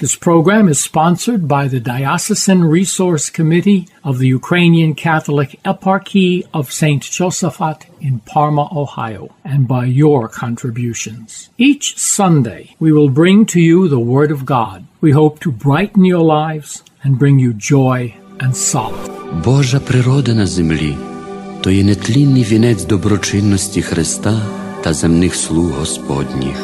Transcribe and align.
This 0.00 0.14
program 0.14 0.68
is 0.68 0.80
sponsored 0.80 1.48
by 1.48 1.66
the 1.66 1.80
Diocesan 1.80 2.62
Resource 2.62 3.30
Committee 3.30 3.88
of 4.04 4.20
the 4.20 4.28
Ukrainian 4.28 4.94
Catholic 4.94 5.58
Eparchy 5.64 6.46
of 6.54 6.70
St. 6.70 7.02
Josaphat 7.02 7.80
in 8.00 8.20
Parma, 8.20 8.68
Ohio, 8.82 9.34
and 9.44 9.66
by 9.66 9.86
your 9.86 10.28
contributions. 10.28 11.50
Each 11.58 11.98
Sunday, 11.98 12.76
we 12.78 12.92
will 12.92 13.10
bring 13.10 13.44
to 13.46 13.60
you 13.60 13.88
the 13.88 14.06
Word 14.14 14.30
of 14.30 14.46
God. 14.46 14.86
We 15.00 15.10
hope 15.10 15.40
to 15.40 15.50
brighten 15.50 16.04
your 16.04 16.22
lives 16.42 16.84
and 17.02 17.18
bring 17.18 17.40
you 17.40 17.52
joy 17.52 18.14
and 18.38 18.54
solace. 18.54 19.08
Божа 19.44 19.80
природа 19.80 20.34
на 20.34 20.46
землі 20.46 20.96
то 21.60 21.70
є 21.70 21.84
нетлінний 21.84 22.44
вінець 22.44 22.84
доброчинності 22.84 23.82
Христа 23.82 24.42
та 24.82 24.92
земних 24.92 25.34
слуг 25.34 25.70
Господніх, 25.78 26.56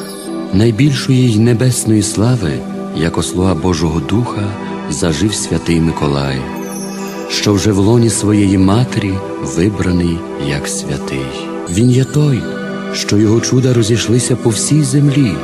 найбільшої 0.53 1.33
й 1.33 1.39
небесної 1.39 2.03
слави– 2.03 2.53
як 2.97 3.25
слуга 3.25 3.55
Божого 3.55 4.01
Духа, 4.01 4.55
зажив 4.91 5.35
святий 5.35 5.81
Миколай, 5.81 6.41
що 7.29 7.53
вже 7.53 7.73
в 7.73 7.79
лоні 7.79 8.11
своєї 8.11 8.59
матері 8.59 9.15
вибраний 9.43 10.19
як 10.49 10.69
святий. 10.69 11.27
Він 11.71 11.91
є 11.91 12.05
той, 12.05 12.43
що 12.93 13.17
його 13.17 13.41
чуда 13.41 13.75
розійшлися 13.75 14.37
по 14.37 14.51
всій 14.51 14.83
землі, 14.83 15.35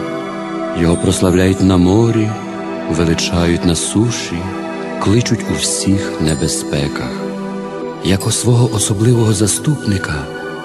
його 0.81 0.97
прославляють 0.97 1.63
на 1.63 1.77
морі, 1.77 2.31
величають 2.97 3.65
на 3.65 3.75
суші, 3.75 4.37
кличуть 5.01 5.45
у 5.51 5.61
всіх 5.61 6.21
небезпеках. 6.21 7.11
Як 8.05 8.27
у 8.27 8.31
свого 8.31 8.75
особливого 8.75 9.33
заступника 9.33 10.15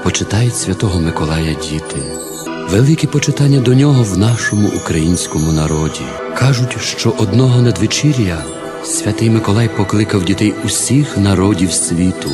почитають 0.04 0.56
святого 0.56 1.00
Миколая 1.00 1.54
діти. 1.54 2.25
Велике 2.70 3.08
почитання 3.08 3.60
до 3.60 3.74
нього 3.74 4.04
в 4.04 4.18
нашому 4.18 4.68
українському 4.68 5.52
народі. 5.52 6.02
Кажуть, 6.38 6.78
що 6.82 7.10
одного 7.10 7.62
надвечір'я 7.62 8.44
святий 8.84 9.30
Миколай 9.30 9.70
покликав 9.78 10.24
дітей 10.24 10.54
усіх 10.66 11.18
народів 11.18 11.72
світу, 11.72 12.30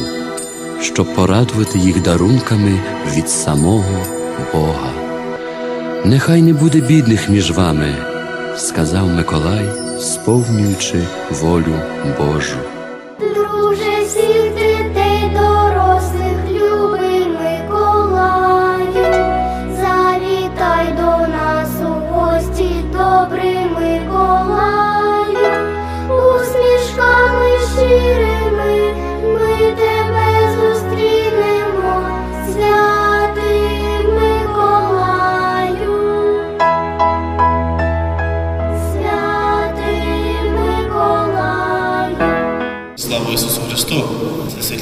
щоб 0.81 1.15
порадувати 1.15 1.79
їх 1.79 2.01
дарунками 2.01 2.79
від 3.15 3.29
самого 3.29 4.05
Бога. 4.53 4.91
Нехай 6.05 6.41
не 6.41 6.53
буде 6.53 6.81
бідних 6.81 7.29
між 7.29 7.51
вами, 7.51 7.95
сказав 8.57 9.07
Миколай, 9.07 9.65
сповнюючи 9.99 11.03
волю 11.31 11.75
Божу. 12.17 12.80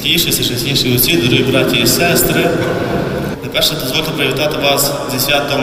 Святіші, 0.00 0.32
чесніші 0.32 0.94
отці, 0.94 1.16
дорогі 1.16 1.42
браті 1.42 1.76
і 1.76 1.86
сестри. 1.86 2.50
Найперше 3.42 3.74
дозвольте 3.74 4.10
привітати 4.10 4.56
вас 4.58 4.92
зі 5.12 5.18
святом 5.18 5.60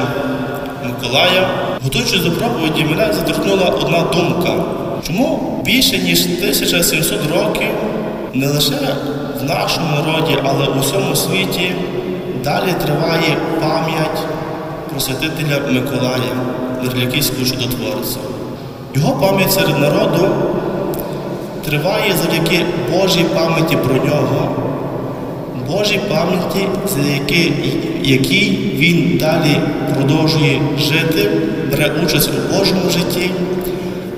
Миколая. 0.86 1.48
Готуючись 1.84 2.22
до 2.22 2.32
проповіді, 2.32 2.84
мене 2.84 3.14
заторкнула 3.14 3.66
одна 3.66 4.00
думка. 4.00 4.64
Чому 5.08 5.62
більше 5.66 5.98
ніж 5.98 6.20
1700 6.20 7.20
років 7.32 7.68
не 8.34 8.48
лише 8.48 8.96
в 9.42 9.44
нашому 9.44 9.88
народі, 9.96 10.38
але 10.44 10.66
у 10.68 10.80
всьому 10.80 11.16
світі 11.16 11.72
далі 12.44 12.74
триває 12.86 13.38
пам'ять 13.62 14.20
про 14.90 15.00
святителя 15.00 15.60
Миколая, 15.72 16.34
Верляківського 16.84 17.46
чудотворця. 17.46 18.20
Його 18.96 19.12
пам'ять 19.14 19.52
серед 19.52 19.80
народу 19.80 20.30
триває 21.68 22.14
завдяки 22.22 22.66
Божій 22.92 23.24
пам'яті 23.24 23.76
про 23.76 23.96
нього, 23.96 24.56
Божій 25.68 26.00
пам'яті, 26.10 26.68
якій 28.04 28.74
він 28.76 29.18
далі 29.18 29.60
продовжує 29.96 30.62
жити, 30.80 31.32
бере 31.72 31.92
участь 32.04 32.30
у 32.30 32.58
Божому 32.58 32.90
житті, 32.90 33.32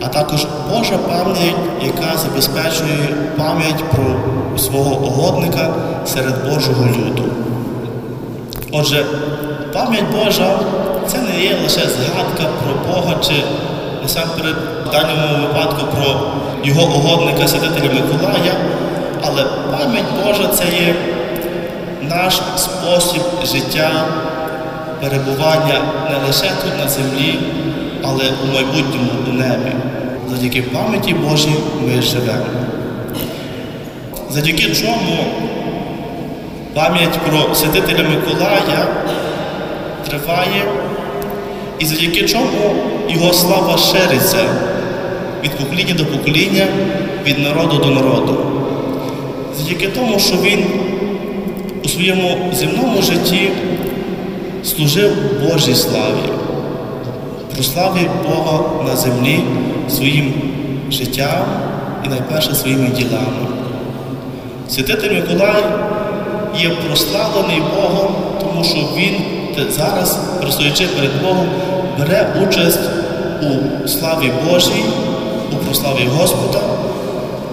а 0.01 0.07
також 0.07 0.47
Божа 0.69 0.97
пам'ять, 0.97 1.55
яка 1.85 2.17
забезпечує 2.17 2.97
пам'ять 3.37 3.83
про 3.91 4.15
свого 4.57 5.07
угодника 5.07 5.73
серед 6.05 6.33
Божого 6.49 6.85
люду. 6.85 7.23
Отже, 8.71 9.05
пам'ять 9.73 10.11
Божа 10.11 10.59
це 11.07 11.17
не 11.17 11.43
є 11.43 11.57
лише 11.63 11.81
згадка 11.81 12.43
про 12.63 12.93
Бога 12.93 13.15
чи 13.23 13.33
насамперед 14.03 14.55
в 14.89 14.91
даному 14.91 15.47
випадку 15.47 15.85
про 15.95 16.21
його 16.63 16.83
угодника 16.83 17.47
святителя 17.47 17.89
Миколая, 17.93 18.53
але 19.23 19.43
пам'ять 19.43 20.05
Божа 20.25 20.47
це 20.47 20.63
є 20.63 20.95
наш 22.01 22.41
спосіб 22.55 23.21
життя, 23.45 23.91
перебування 25.01 25.81
не 26.11 26.27
лише 26.27 26.43
тут 26.63 26.79
на 26.83 26.89
землі, 26.89 27.39
але 28.03 28.23
у 28.43 28.53
майбутньому 28.53 29.11
у 29.29 29.33
небі. 29.33 29.71
Завдяки 30.29 30.61
пам'яті 30.61 31.13
Божій 31.13 31.55
ми 31.81 32.01
живемо. 32.01 32.45
Завдяки 34.29 34.75
чому 34.75 35.25
пам'ять 36.73 37.19
про 37.19 37.55
святителя 37.55 38.03
Миколая 38.09 38.87
триває, 40.07 40.63
і 41.79 41.85
завдяки 41.85 42.27
чому 42.27 42.75
його 43.09 43.33
слава 43.33 43.77
шириться 43.77 44.39
від 45.43 45.51
покоління 45.51 45.93
до 45.97 46.05
покоління, 46.05 46.67
від 47.25 47.39
народу 47.39 47.77
до 47.77 47.89
народу. 47.89 48.37
Завдяки 49.57 49.87
тому, 49.87 50.19
що 50.19 50.35
він 50.35 50.63
у 51.85 51.87
своєму 51.87 52.37
земному 52.53 53.01
житті 53.01 53.49
служив 54.63 55.11
Божій 55.41 55.75
славі, 55.75 56.29
прославив 57.55 58.09
Бога 58.27 58.83
на 58.85 58.95
землі 58.95 59.39
своїм 59.89 60.33
життям 60.91 61.45
і 62.05 62.09
найперше 62.09 62.55
своїми 62.55 62.87
ділами. 62.87 63.47
Святитель 64.69 65.13
Миколай 65.13 65.63
є 66.59 66.69
прославлений 66.69 67.61
Богом, 67.75 68.15
тому 68.39 68.63
що 68.63 68.77
він 68.97 69.15
зараз, 69.69 70.19
простоючи 70.41 70.87
перед 70.87 71.21
Богом, 71.21 71.45
бере 71.99 72.27
участь 72.47 72.89
у 73.41 73.87
славі 73.87 74.31
Божій, 74.49 74.83
прославі 75.69 76.07
Господа, 76.17 76.59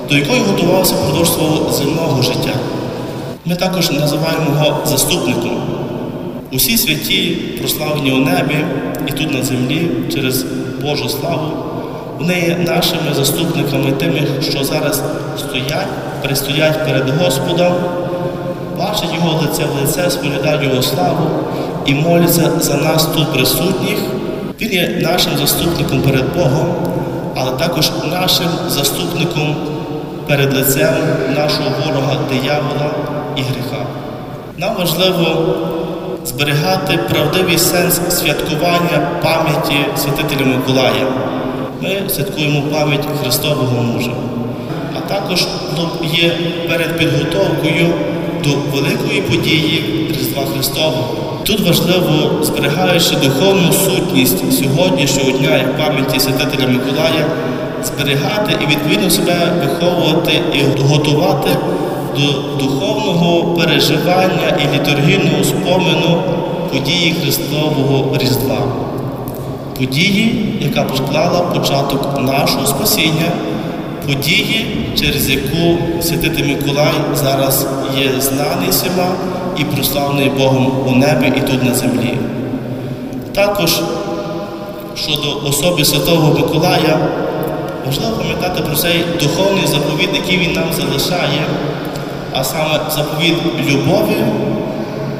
до 0.09 0.16
якої 0.16 0.41
готувався 0.41 0.94
впродовж 0.94 1.32
свого 1.32 1.72
земного 1.72 2.22
життя. 2.22 2.54
Ми 3.44 3.54
також 3.54 3.91
називаємо 3.91 4.44
його 4.50 4.87
заступником. 4.87 5.62
Усі 6.53 6.78
святі, 6.78 7.38
прославлені 7.59 8.12
у 8.12 8.16
небі 8.16 8.65
і 9.09 9.13
тут 9.13 9.33
на 9.33 9.42
землі 9.42 9.91
через 10.15 10.45
Божу 10.83 11.09
славу, 11.09 11.51
вони 12.18 12.34
є 12.34 12.57
нашими 12.66 13.15
заступниками, 13.15 13.92
тими, 13.92 14.27
що 14.51 14.65
зараз 14.65 15.03
стоять, 15.39 15.89
пристоять 16.22 16.84
перед 16.86 17.10
Господом, 17.10 17.72
бачать 18.78 19.15
Його 19.15 19.41
лице 19.42 19.63
в 19.65 19.83
лице, 19.83 20.10
сповідають 20.10 20.63
Його 20.63 20.83
славу 20.83 21.30
і 21.86 21.95
моляться 21.95 22.51
за 22.60 22.74
нас 22.74 23.07
тут 23.07 23.33
присутніх. 23.33 23.98
Він 24.60 24.72
є 24.72 24.98
нашим 25.03 25.33
заступником 25.39 26.03
перед 26.03 26.24
Богом, 26.36 26.74
але 27.36 27.50
також 27.50 27.91
нашим 28.10 28.48
заступником 28.68 29.56
перед 30.27 30.54
лицем 30.54 30.94
нашого 31.36 31.71
ворога, 31.84 32.16
диявола 32.30 32.91
і 33.36 33.41
гріха. 33.41 33.86
Нам 34.59 34.77
важливо 34.78 35.56
зберігати 36.24 36.98
правдивий 37.10 37.59
сенс 37.59 38.00
святкування 38.09 39.09
пам'яті 39.22 39.77
святителя 39.97 40.47
Миколая. 40.47 41.06
Ми 41.83 42.10
святкуємо 42.10 42.62
пам'ять 42.62 43.06
Христового 43.22 43.82
мужа, 43.82 44.10
а 44.97 45.09
також 45.09 45.47
є 46.03 46.32
перед 46.68 46.98
підготовкою 46.98 47.92
до 48.44 48.50
великої 48.77 49.22
події 49.22 50.06
Різдва 50.10 50.42
Христового, 50.54 51.26
Тут 51.47 51.60
важливо, 51.60 52.31
зберігаючи 52.43 53.16
духовну 53.16 53.72
сутність 53.72 54.53
сьогоднішнього 54.53 55.31
дня 55.31 55.57
як 55.57 55.77
пам'яті 55.78 56.21
святителя 56.21 56.69
Миколая, 56.69 57.27
зберігати 57.84 58.57
і 58.65 58.66
відповідно 58.66 59.10
себе 59.10 59.34
виховувати 59.60 60.33
і 60.54 60.83
готувати 60.83 61.51
до 62.16 62.33
духовного 62.65 63.54
переживання 63.54 64.59
і 64.63 64.77
літургійного 64.77 65.45
спомину 65.45 66.22
події 66.72 67.15
Христового 67.22 68.16
Різдва. 68.19 68.63
Події, 69.78 70.59
яка 70.60 70.83
поклала 70.83 71.41
початок 71.41 72.21
нашого 72.22 72.66
спасіння, 72.66 73.31
події, 74.07 74.66
через 75.01 75.31
яку 75.31 75.78
святитель 76.03 76.45
Миколай 76.45 76.95
зараз 77.15 77.66
є 77.99 78.21
знаний 78.21 78.71
всіма 78.71 79.09
і 79.58 79.64
прославлений 79.64 80.30
Богом 80.30 80.72
у 80.86 80.91
небі 80.91 81.32
і 81.36 81.41
тут 81.41 81.64
на 81.64 81.74
землі. 81.74 82.18
Також 83.34 83.80
щодо 84.94 85.48
особи 85.48 85.84
Святого 85.84 86.38
Миколая, 86.38 86.98
важливо 87.86 88.16
пам'ятати 88.16 88.62
про 88.62 88.76
цей 88.76 89.04
духовний 89.20 89.66
заповіт, 89.66 90.10
який 90.14 90.38
він 90.38 90.53
нам 90.53 90.64
залишає, 90.72 91.41
а 92.32 92.44
саме 92.44 92.80
заповіт 92.91 93.36
любові, 93.70 94.24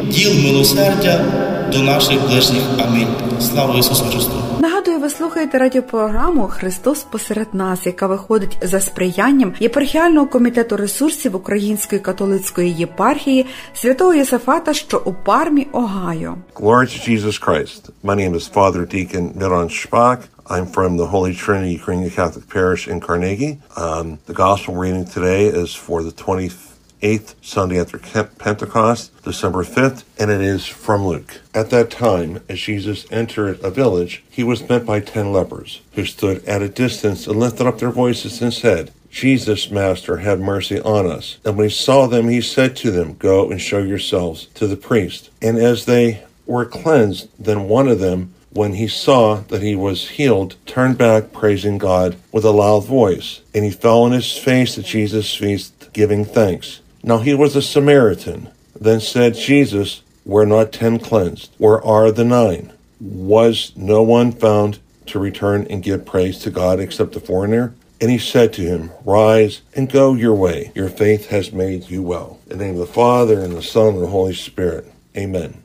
діл 0.03 0.31
милосердя 0.45 1.21
до 1.73 1.83
наших 1.83 2.21
ближніх. 2.29 2.63
Амінь. 2.79 3.09
Слава 3.41 3.79
Ісусу 3.79 4.05
Христу! 4.05 4.33
Нагадую, 4.61 4.99
ви 4.99 5.11
слухаєте 5.11 5.59
радіопрограму 5.59 6.49
Христос 6.49 7.03
посеред 7.03 7.47
нас, 7.53 7.87
яка 7.87 8.07
виходить 8.07 8.59
за 8.63 8.81
сприянням 8.81 9.55
єпархіального 9.61 10.27
комітету 10.27 10.77
ресурсів 10.77 11.37
Української 11.37 12.01
католицької 12.01 12.73
єпархії 12.73 13.47
святого 13.75 14.15
Єсафата, 14.15 14.75
що 14.75 15.03
у 15.05 15.13
Пармі, 15.13 15.67
Огайо. 15.73 16.37
Glory 16.55 16.87
to 16.87 17.11
Jesus 17.11 17.49
Christ. 17.49 17.91
My 18.05 18.15
name 18.15 18.35
is 18.35 18.53
Father 18.55 18.95
Deacon 18.95 19.33
Miron 19.39 19.69
Schbach. 19.69 20.19
I'm 20.49 20.67
from 20.67 20.97
the 20.97 21.07
Holy 21.15 21.35
Trinity 21.35 21.73
Ukrainian 21.81 22.11
Catholic 22.11 22.47
Parish 22.57 22.87
in 22.93 23.01
Carnegie. 23.01 23.59
Um, 23.77 24.19
the 24.31 24.37
gospel 24.45 24.73
reading 24.83 25.05
today 25.17 25.43
is 25.63 25.71
for 25.87 25.99
the 26.09 26.15
28th 27.07 27.35
Sunday 27.41 27.79
after 27.79 27.99
Pentecost, 27.99 29.23
December 29.23 29.63
5th, 29.63 30.03
and 30.19 30.29
it 30.29 30.41
is 30.41 30.67
from 30.67 31.07
Luke. 31.07 31.41
At 31.55 31.71
that 31.71 31.89
time, 31.89 32.41
as 32.49 32.59
Jesus 32.59 33.07
entered 33.13 33.61
a 33.63 33.71
village, 33.71 34.25
he 34.29 34.43
was 34.43 34.69
met 34.69 34.85
by 34.85 34.99
ten 34.99 35.33
lepers, 35.33 35.83
who 35.93 36.05
stood 36.05 36.45
at 36.47 36.63
a 36.63 36.69
distance 36.69 37.29
and 37.29 37.39
lifted 37.39 37.67
up 37.67 37.79
their 37.79 37.91
voices 37.91 38.43
and 38.43 38.53
said, 38.53 38.93
Jesus, 39.09 39.71
Master, 39.71 40.17
have 40.19 40.41
mercy 40.41 40.81
on 40.81 41.07
us. 41.07 41.39
And 41.45 41.57
when 41.57 41.69
he 41.69 41.75
saw 41.75 42.09
them, 42.09 42.29
he 42.29 42.41
said 42.41 42.75
to 42.77 42.91
them, 42.91 43.15
Go 43.15 43.51
and 43.51 43.61
show 43.61 43.79
yourselves 43.79 44.47
to 44.55 44.67
the 44.67 44.77
priest. 44.77 45.31
And 45.41 45.59
as 45.59 45.85
they 45.85 46.25
were 46.45 46.65
cleansed, 46.65 47.29
then 47.39 47.69
one 47.69 47.87
of 47.87 48.01
them, 48.01 48.35
when 48.51 48.75
he 48.75 48.89
saw 48.89 49.37
that 49.49 49.63
he 49.63 49.77
was 49.77 50.09
healed, 50.09 50.57
turned 50.67 50.99
back, 50.99 51.33
praising 51.33 51.79
God 51.79 52.17
with 52.33 52.45
a 52.45 52.51
loud 52.51 52.85
voice. 52.85 53.43
And 53.55 53.65
he 53.65 53.71
fell 53.71 54.03
on 54.03 54.13
his 54.13 54.37
face 54.37 54.77
at 54.77 54.85
Jesus' 54.87 55.35
feet, 55.35 55.71
giving 55.93 56.25
thanks. 56.25 56.81
Now 57.07 57.19
he 57.19 57.35
was 57.35 57.55
a 57.55 57.63
Samaritan. 57.63 58.49
Then 58.79 59.01
said 59.01 59.37
Jesus, 59.37 60.03
Were 60.25 60.45
not 60.45 60.73
ten 60.73 60.99
cleansed? 60.99 61.55
Where 61.57 61.83
are 61.83 62.11
the 62.11 62.25
nine? 62.25 62.73
Was 63.01 63.73
no 63.77 64.03
one 64.03 64.33
found 64.33 64.81
to 65.07 65.21
return 65.21 65.69
and 65.71 65.85
give 65.85 66.05
praise 66.05 66.41
to 66.41 66.51
God 66.51 66.81
except 66.81 67.13
the 67.13 67.21
foreigner? 67.21 67.75
And 68.01 68.11
he 68.11 68.19
said 68.19 68.53
to 68.55 68.63
him, 68.63 68.91
Rise 69.05 69.63
and 69.77 69.91
go 69.91 70.15
your 70.15 70.35
way. 70.35 70.73
Your 70.75 70.89
faith 70.89 71.29
has 71.29 71.53
made 71.53 71.89
you 71.89 72.03
well. 72.03 72.41
In 72.51 72.59
the 72.59 72.65
name 72.65 72.75
of 72.75 72.81
the 72.81 72.93
Father, 72.93 73.41
and 73.41 73.55
the 73.55 73.63
Son, 73.63 73.95
and 73.95 74.03
the 74.03 74.09
Holy 74.09 74.35
Spirit. 74.35 74.93
Amen. 75.17 75.63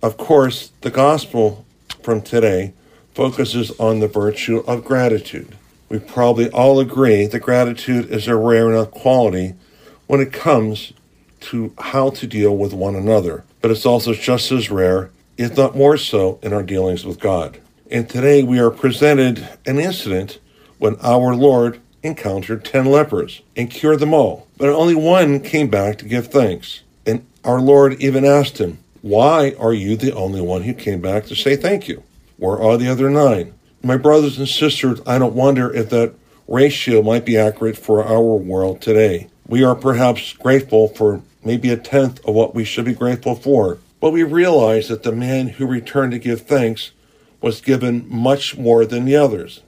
Of 0.00 0.16
course, 0.16 0.70
the 0.82 0.92
gospel 0.92 1.66
from 2.04 2.22
today 2.22 2.72
focuses 3.14 3.72
on 3.80 3.98
the 3.98 4.08
virtue 4.08 4.58
of 4.66 4.84
gratitude. 4.84 5.56
We 5.88 5.98
probably 5.98 6.48
all 6.50 6.78
agree 6.78 7.26
that 7.26 7.40
gratitude 7.40 8.10
is 8.10 8.28
a 8.28 8.36
rare 8.36 8.70
enough 8.70 8.92
quality 8.92 9.54
when 10.06 10.20
it 10.20 10.32
comes 10.32 10.92
to 11.40 11.74
how 11.78 12.10
to 12.10 12.26
deal 12.26 12.56
with 12.56 12.72
one 12.72 12.94
another, 12.94 13.44
but 13.60 13.70
it's 13.70 13.86
also 13.86 14.14
just 14.14 14.50
as 14.50 14.70
rare, 14.70 15.10
if 15.36 15.56
not 15.56 15.76
more 15.76 15.96
so, 15.96 16.38
in 16.42 16.52
our 16.52 16.62
dealings 16.62 17.04
with 17.04 17.20
God. 17.20 17.60
And 17.90 18.08
today 18.08 18.42
we 18.42 18.58
are 18.58 18.70
presented 18.70 19.46
an 19.66 19.78
incident 19.78 20.38
when 20.78 20.96
our 21.02 21.34
Lord 21.34 21.80
encountered 22.02 22.64
ten 22.64 22.86
lepers 22.86 23.42
and 23.56 23.70
cured 23.70 24.00
them 24.00 24.14
all, 24.14 24.46
but 24.56 24.68
only 24.68 24.94
one 24.94 25.40
came 25.40 25.68
back 25.68 25.98
to 25.98 26.04
give 26.04 26.28
thanks. 26.28 26.82
And 27.06 27.26
our 27.44 27.60
Lord 27.60 28.00
even 28.00 28.24
asked 28.24 28.58
him, 28.58 28.78
Why 29.02 29.54
are 29.58 29.74
you 29.74 29.96
the 29.96 30.14
only 30.14 30.40
one 30.40 30.62
who 30.62 30.74
came 30.74 31.00
back 31.00 31.26
to 31.26 31.36
say 31.36 31.56
thank 31.56 31.88
you? 31.88 32.02
Where 32.36 32.60
are 32.60 32.76
the 32.76 32.88
other 32.88 33.10
nine? 33.10 33.54
My 33.82 33.96
brothers 33.96 34.38
and 34.38 34.48
sisters, 34.48 35.00
I 35.06 35.18
don't 35.18 35.34
wonder 35.34 35.72
if 35.72 35.90
that 35.90 36.14
ratio 36.48 37.02
might 37.02 37.24
be 37.24 37.36
accurate 37.36 37.76
for 37.76 38.04
our 38.04 38.22
world 38.22 38.80
today. 38.80 39.28
We 39.46 39.62
are 39.62 39.74
perhaps 39.74 40.32
grateful 40.32 40.88
for 40.88 41.22
maybe 41.44 41.70
a 41.70 41.76
tenth 41.76 42.24
of 42.26 42.34
what 42.34 42.54
we 42.54 42.64
should 42.64 42.86
be 42.86 42.94
grateful 42.94 43.34
for, 43.34 43.78
but 44.00 44.10
we 44.10 44.22
realize 44.22 44.88
that 44.88 45.02
the 45.02 45.12
man 45.12 45.48
who 45.48 45.66
returned 45.66 46.12
to 46.12 46.18
give 46.18 46.42
thanks 46.42 46.92
was 47.40 47.60
given 47.60 48.06
much 48.08 48.56
more 48.56 48.86
than 48.86 49.04
the 49.04 49.16
others. 49.16 49.60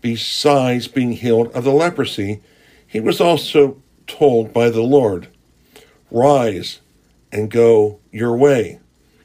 Besides 0.00 0.88
being 0.88 1.12
healed 1.12 1.52
of 1.52 1.64
the 1.64 1.72
leprosy, 1.72 2.40
he 2.86 3.00
was 3.00 3.20
also 3.20 3.76
told 4.06 4.52
by 4.52 4.70
the 4.70 4.82
Lord, 4.82 5.28
Rise 6.10 6.80
and 7.32 7.50
go 7.50 7.98
your 8.12 8.34
way. 8.36 8.80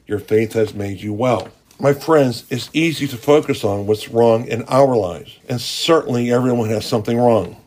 Your 0.06 0.18
faith 0.18 0.52
has 0.52 0.74
made 0.74 1.00
you 1.00 1.14
well. 1.14 1.48
My 1.78 1.94
friends, 1.94 2.44
it's 2.50 2.68
easy 2.72 3.06
to 3.08 3.16
focus 3.16 3.64
on 3.64 3.86
what's 3.86 4.08
wrong 4.08 4.46
in 4.46 4.64
our 4.64 4.94
lives, 4.96 5.38
and 5.48 5.60
certainly 5.60 6.30
everyone 6.30 6.68
has 6.68 6.84
something 6.84 7.16
wrong. 7.16 7.61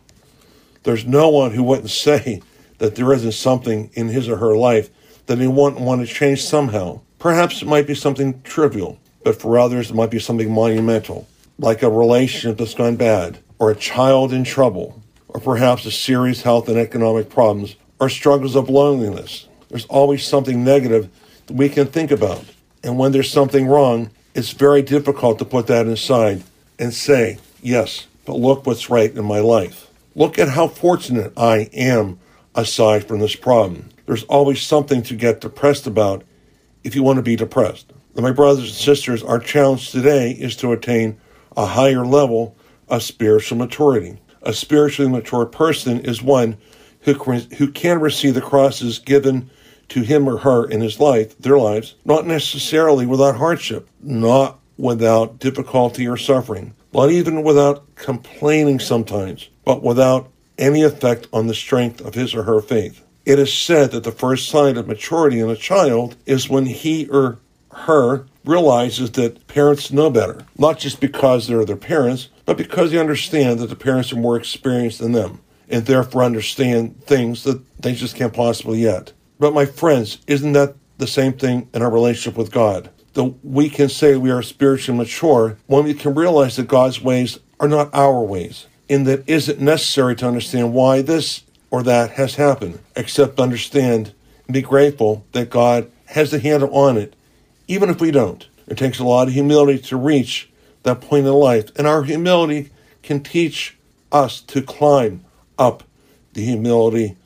There's 0.85 1.05
no 1.05 1.29
one 1.29 1.51
who 1.51 1.63
wouldn't 1.63 1.89
say 1.89 2.43
that 2.77 2.95
there 2.95 3.11
isn't 3.11 3.31
something 3.31 3.89
in 3.93 4.09
his 4.09 4.29
or 4.29 4.37
her 4.37 4.55
life 4.55 4.91
that 5.25 5.37
they 5.37 5.47
wouldn't 5.47 5.81
want 5.81 6.07
to 6.07 6.13
change 6.13 6.43
somehow. 6.43 7.01
Perhaps 7.17 7.63
it 7.63 7.67
might 7.67 7.87
be 7.87 7.95
something 7.95 8.39
trivial, 8.43 8.99
but 9.23 9.41
for 9.41 9.57
others 9.57 9.89
it 9.89 9.95
might 9.95 10.11
be 10.11 10.19
something 10.19 10.51
monumental, 10.51 11.27
like 11.57 11.81
a 11.81 11.89
relationship 11.89 12.59
that's 12.59 12.75
gone 12.75 12.97
bad, 12.97 13.39
or 13.57 13.71
a 13.71 13.75
child 13.75 14.31
in 14.31 14.43
trouble, 14.43 15.01
or 15.27 15.39
perhaps 15.39 15.87
a 15.87 15.91
serious 15.91 16.43
health 16.43 16.69
and 16.69 16.77
economic 16.77 17.31
problems, 17.31 17.75
or 17.99 18.07
struggles 18.07 18.55
of 18.55 18.69
loneliness. 18.69 19.47
There's 19.69 19.85
always 19.85 20.23
something 20.23 20.63
negative 20.63 21.09
that 21.47 21.55
we 21.55 21.67
can 21.67 21.87
think 21.87 22.11
about. 22.11 22.45
And 22.83 22.99
when 22.99 23.11
there's 23.11 23.31
something 23.31 23.65
wrong, 23.65 24.11
it's 24.35 24.51
very 24.51 24.83
difficult 24.83 25.39
to 25.39 25.45
put 25.45 25.65
that 25.65 25.87
aside 25.87 26.43
and 26.77 26.93
say, 26.93 27.39
yes, 27.63 28.05
but 28.25 28.35
look 28.35 28.67
what's 28.67 28.91
right 28.91 29.11
in 29.11 29.25
my 29.25 29.39
life. 29.39 29.84
Look 30.17 30.39
at 30.39 30.47
how 30.47 30.69
fortunate 30.69 31.33
I 31.35 31.69
am 31.73 32.19
aside 32.55 33.05
from 33.05 33.19
this 33.19 33.35
problem. 33.35 33.89
There's 34.05 34.23
always 34.23 34.61
something 34.61 35.03
to 35.03 35.15
get 35.15 35.41
depressed 35.41 35.85
about 35.85 36.23
if 36.85 36.95
you 36.95 37.03
want 37.03 37.17
to 37.17 37.23
be 37.23 37.35
depressed. 37.35 37.91
And 38.15 38.23
my 38.23 38.31
brothers 38.31 38.69
and 38.69 38.75
sisters, 38.75 39.21
our 39.21 39.39
challenge 39.39 39.91
today 39.91 40.31
is 40.31 40.55
to 40.57 40.71
attain 40.71 41.19
a 41.57 41.65
higher 41.65 42.05
level 42.05 42.55
of 42.87 43.03
spiritual 43.03 43.57
maturity. 43.57 44.17
A 44.41 44.53
spiritually 44.53 45.11
mature 45.11 45.45
person 45.45 45.99
is 45.99 46.21
one 46.21 46.57
who 47.01 47.13
who 47.13 47.71
can 47.71 47.99
receive 47.99 48.35
the 48.35 48.41
crosses 48.41 48.99
given 48.99 49.49
to 49.89 50.01
him 50.01 50.29
or 50.29 50.37
her 50.37 50.65
in 50.65 50.79
his 50.79 50.99
life, 50.99 51.37
their 51.39 51.57
lives, 51.57 51.95
not 52.05 52.25
necessarily 52.25 53.05
without 53.05 53.35
hardship, 53.35 53.89
not 54.01 54.59
without 54.77 55.39
difficulty 55.39 56.07
or 56.07 56.17
suffering, 56.17 56.73
not 56.93 57.11
even 57.11 57.43
without 57.43 57.95
complaining 57.95 58.79
sometimes, 58.79 59.49
but 59.65 59.83
without 59.83 60.29
any 60.57 60.83
effect 60.83 61.27
on 61.33 61.47
the 61.47 61.53
strength 61.53 62.01
of 62.01 62.13
his 62.13 62.33
or 62.33 62.43
her 62.43 62.61
faith. 62.61 63.03
It 63.25 63.39
is 63.39 63.51
said 63.53 63.91
that 63.91 64.03
the 64.03 64.11
first 64.11 64.49
sign 64.49 64.77
of 64.77 64.87
maturity 64.87 65.39
in 65.39 65.49
a 65.49 65.55
child 65.55 66.15
is 66.25 66.49
when 66.49 66.67
he 66.67 67.07
or 67.07 67.39
her 67.71 68.27
realizes 68.45 69.11
that 69.11 69.47
parents 69.47 69.91
know 69.91 70.09
better, 70.09 70.45
not 70.57 70.79
just 70.79 71.01
because 71.01 71.47
they're 71.47 71.65
their 71.65 71.75
parents, 71.75 72.29
but 72.45 72.57
because 72.57 72.91
they 72.91 72.99
understand 72.99 73.59
that 73.59 73.67
the 73.67 73.75
parents 73.75 74.13
are 74.13 74.17
more 74.17 74.37
experienced 74.37 74.99
than 74.99 75.11
them 75.11 75.39
and 75.67 75.85
therefore 75.85 76.23
understand 76.23 77.03
things 77.05 77.43
that 77.43 77.61
they 77.81 77.93
just 77.93 78.15
can't 78.15 78.33
possibly 78.33 78.79
yet. 78.79 79.11
But 79.39 79.53
my 79.53 79.65
friends, 79.65 80.19
isn't 80.27 80.53
that 80.53 80.75
the 80.97 81.07
same 81.07 81.33
thing 81.33 81.67
in 81.73 81.81
our 81.81 81.89
relationship 81.89 82.37
with 82.37 82.51
God? 82.51 82.89
That 83.13 83.33
we 83.43 83.69
can 83.69 83.89
say 83.89 84.15
we 84.15 84.31
are 84.31 84.43
spiritually 84.43 84.97
mature 84.97 85.57
when 85.65 85.85
we 85.85 85.93
can 85.93 86.13
realize 86.13 86.55
that 86.55 86.67
God's 86.67 87.01
ways 87.01 87.39
are 87.59 87.67
not 87.67 87.93
our 87.93 88.21
ways, 88.21 88.67
and 88.89 89.07
that 89.07 89.27
isn't 89.27 89.59
necessary 89.59 90.15
to 90.15 90.27
understand 90.27 90.73
why 90.73 91.01
this 91.01 91.43
or 91.71 91.83
that 91.83 92.11
has 92.11 92.35
happened, 92.35 92.79
except 92.95 93.39
understand 93.39 94.13
and 94.47 94.53
be 94.53 94.61
grateful 94.61 95.25
that 95.31 95.49
God 95.49 95.91
has 96.07 96.31
the 96.31 96.39
handle 96.39 96.73
on 96.75 96.97
it, 96.97 97.15
even 97.67 97.89
if 97.89 97.99
we 97.99 98.11
don't. 98.11 98.47
It 98.67 98.77
takes 98.77 98.99
a 98.99 99.03
lot 99.03 99.27
of 99.27 99.33
humility 99.33 99.79
to 99.79 99.97
reach 99.97 100.49
that 100.83 101.01
point 101.01 101.25
in 101.25 101.33
life, 101.33 101.71
and 101.75 101.87
our 101.87 102.03
humility 102.03 102.69
can 103.03 103.21
teach 103.21 103.75
us 104.11 104.41
to 104.41 104.61
climb 104.61 105.23
up 105.57 105.83
the 106.33 106.43
humility 106.43 107.17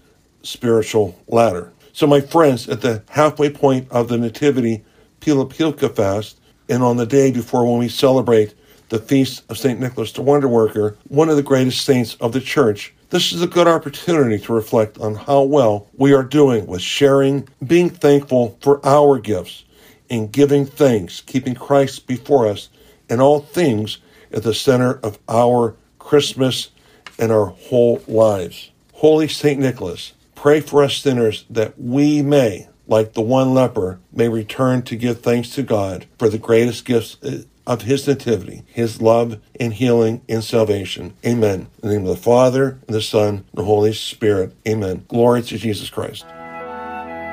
spiritual 0.43 1.19
ladder. 1.27 1.71
So, 1.93 2.07
my 2.07 2.21
friends, 2.21 2.69
at 2.69 2.81
the 2.81 3.03
halfway 3.09 3.49
point 3.49 3.89
of 3.91 4.07
the 4.07 4.17
Nativity 4.17 4.83
Pylypivka 5.19 5.95
fast 5.95 6.39
and 6.69 6.83
on 6.83 6.97
the 6.97 7.05
day 7.05 7.31
before 7.31 7.69
when 7.69 7.79
we 7.79 7.89
celebrate 7.89 8.53
the 8.89 8.99
feast 8.99 9.43
of 9.49 9.57
St. 9.57 9.79
Nicholas 9.79 10.11
the 10.11 10.21
Wonder 10.21 10.47
Worker, 10.47 10.97
one 11.07 11.29
of 11.29 11.35
the 11.35 11.43
greatest 11.43 11.85
saints 11.85 12.15
of 12.15 12.33
the 12.33 12.41
church. 12.41 12.93
This 13.11 13.31
is 13.31 13.41
a 13.41 13.47
good 13.47 13.67
opportunity 13.67 14.37
to 14.39 14.53
reflect 14.53 14.97
on 14.99 15.15
how 15.15 15.43
well 15.43 15.87
we 15.97 16.13
are 16.13 16.23
doing 16.23 16.67
with 16.67 16.81
sharing, 16.81 17.47
being 17.65 17.89
thankful 17.89 18.57
for 18.61 18.85
our 18.85 19.19
gifts, 19.19 19.63
and 20.09 20.31
giving 20.31 20.65
thanks, 20.65 21.21
keeping 21.21 21.55
Christ 21.55 22.07
before 22.07 22.47
us 22.47 22.69
and 23.09 23.21
all 23.21 23.39
things 23.39 23.99
at 24.31 24.43
the 24.43 24.53
center 24.53 24.99
of 25.03 25.17
our 25.27 25.75
Christmas 25.97 26.69
and 27.17 27.31
our 27.31 27.47
whole 27.47 28.01
lives. 28.07 28.71
Holy 28.93 29.27
St. 29.27 29.59
Nicholas, 29.59 30.13
pray 30.35 30.61
for 30.61 30.83
us 30.83 30.97
sinners 30.97 31.45
that 31.49 31.79
we 31.79 32.21
may, 32.21 32.69
like 32.87 33.13
the 33.13 33.21
one 33.21 33.53
leper, 33.53 33.99
may 34.11 34.29
return 34.29 34.81
to 34.83 34.95
give 34.95 35.21
thanks 35.21 35.49
to 35.51 35.63
God 35.63 36.05
for 36.17 36.29
the 36.29 36.37
greatest 36.37 36.85
gifts 36.85 37.17
of 37.69 37.83
his 37.83 38.07
nativity, 38.07 38.63
his 38.65 38.99
love 38.99 39.39
and 39.59 39.75
healing 39.75 40.21
and 40.27 40.43
salvation. 40.43 41.13
Amen. 41.23 41.67
In 41.83 41.89
the 41.89 41.95
name 41.95 42.07
of 42.07 42.15
the 42.15 42.21
Father, 42.21 42.79
and 42.87 42.95
the 42.95 43.01
Son, 43.01 43.35
and 43.35 43.45
the 43.53 43.63
Holy 43.63 43.93
Spirit. 43.93 44.53
Amen. 44.67 45.05
Glory 45.07 45.43
to 45.43 45.57
Jesus 45.57 45.87
Christ. 45.87 46.25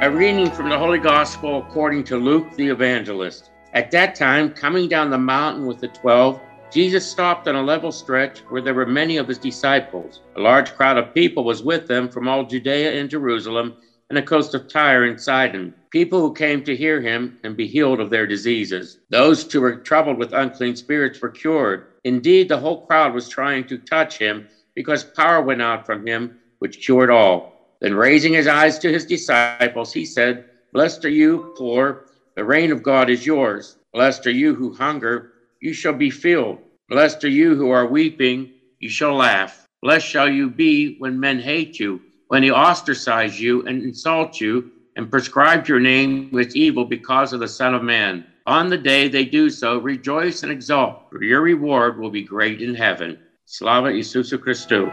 A 0.02 0.11
reading 0.12 0.50
from 0.50 0.69
the 0.69 0.78
Holy 0.78 0.99
Gospel 0.99 1.59
according 1.59 2.05
to 2.05 2.19
Luke 2.19 2.55
the 2.57 2.69
Evangelist. 2.69 3.50
At 3.73 3.90
that 3.93 4.14
time, 4.14 4.52
coming 4.52 4.90
down 4.90 5.09
the 5.09 5.16
mountain 5.16 5.64
with 5.64 5.81
the 5.81 5.88
twelve, 5.88 6.38
Jesus 6.71 7.11
stopped 7.11 7.49
on 7.49 7.55
a 7.55 7.62
level 7.62 7.90
stretch 7.90 8.40
where 8.50 8.61
there 8.61 8.75
were 8.75 8.85
many 8.85 9.16
of 9.16 9.28
his 9.28 9.38
disciples. 9.38 10.21
A 10.37 10.40
large 10.40 10.75
crowd 10.75 10.99
of 10.99 11.14
people 11.14 11.45
was 11.45 11.62
with 11.62 11.88
them 11.88 12.11
from 12.11 12.28
all 12.28 12.45
Judea 12.45 13.00
and 13.00 13.09
Jerusalem 13.09 13.75
and 14.11 14.19
the 14.19 14.23
coast 14.23 14.55
of 14.55 14.69
Tyre 14.69 15.05
and 15.05 15.19
Sidon, 15.19 15.73
people 15.97 16.21
who 16.21 16.31
came 16.31 16.61
to 16.62 16.76
hear 16.76 17.00
him 17.00 17.33
and 17.43 17.57
be 17.57 17.67
healed 17.67 18.00
of 18.00 18.11
their 18.11 18.26
diseases. 18.26 18.99
Those 19.09 19.50
who 19.50 19.62
were 19.62 19.76
troubled 19.76 20.19
with 20.19 20.35
unclean 20.35 20.76
spirits 20.76 21.23
were 21.23 21.31
cured. 21.31 21.85
Indeed, 22.05 22.49
the 22.49 22.59
whole 22.59 22.85
crowd 22.85 23.15
was 23.15 23.31
trying 23.31 23.65
to 23.65 23.79
touch 23.79 24.19
him 24.19 24.45
because 24.75 25.05
power 25.17 25.41
went 25.41 25.62
out 25.62 25.87
from 25.87 26.07
him, 26.07 26.37
which 26.59 26.85
cured 26.85 27.09
all. 27.09 27.79
Then, 27.81 27.95
raising 27.95 28.35
his 28.35 28.47
eyes 28.47 28.79
to 28.81 28.93
his 28.93 29.07
disciples, 29.07 29.91
he 29.91 30.05
said, 30.05 30.45
Blessed 30.75 31.03
are 31.07 31.17
you, 31.23 31.55
poor, 31.57 32.05
the 32.35 32.45
reign 32.45 32.73
of 32.73 32.83
God 32.83 33.09
is 33.09 33.25
yours. 33.25 33.79
Blessed 33.95 34.26
are 34.26 34.38
you 34.43 34.55
who 34.55 34.75
hunger, 34.75 35.31
you 35.62 35.73
shall 35.73 35.95
be 35.95 36.11
filled. 36.11 36.59
Blessed 36.91 37.25
are 37.25 37.37
you 37.41 37.55
who 37.55 37.71
are 37.71 37.87
weeping, 37.87 38.50
you 38.81 38.91
shall 38.91 39.15
laugh. 39.15 39.65
Blessed 39.81 40.07
shall 40.07 40.29
you 40.29 40.50
be 40.50 40.97
when 40.99 41.19
men 41.19 41.38
hate 41.38 41.81
you 41.81 42.03
when 42.29 42.43
they 42.43 42.50
ostracize 42.50 43.41
you 43.41 43.62
and 43.67 43.83
insult 43.83 44.41
you 44.41 44.71
and 44.97 45.11
prescribed 45.11 45.69
your 45.69 45.79
name 45.79 46.31
with 46.33 46.57
evil 46.57 46.85
because 46.85 47.33
of 47.33 47.41
the 47.41 47.49
Son 47.49 47.75
of 47.75 47.83
Man. 47.83 48.25
On 48.47 48.71
the 48.71 48.79
day 48.79 49.09
they 49.09 49.25
do 49.25 49.50
so, 49.50 49.79
rejoice 49.79 50.43
and 50.43 50.50
exult, 50.50 51.11
for 51.11 51.23
your 51.23 51.43
reward 51.43 51.99
will 51.99 52.11
be 52.11 52.23
great 52.23 52.62
in 52.62 52.75
heaven. 52.75 53.19
Slava 53.45 53.88
Isusu 53.88 54.38
Christu. 54.38 54.91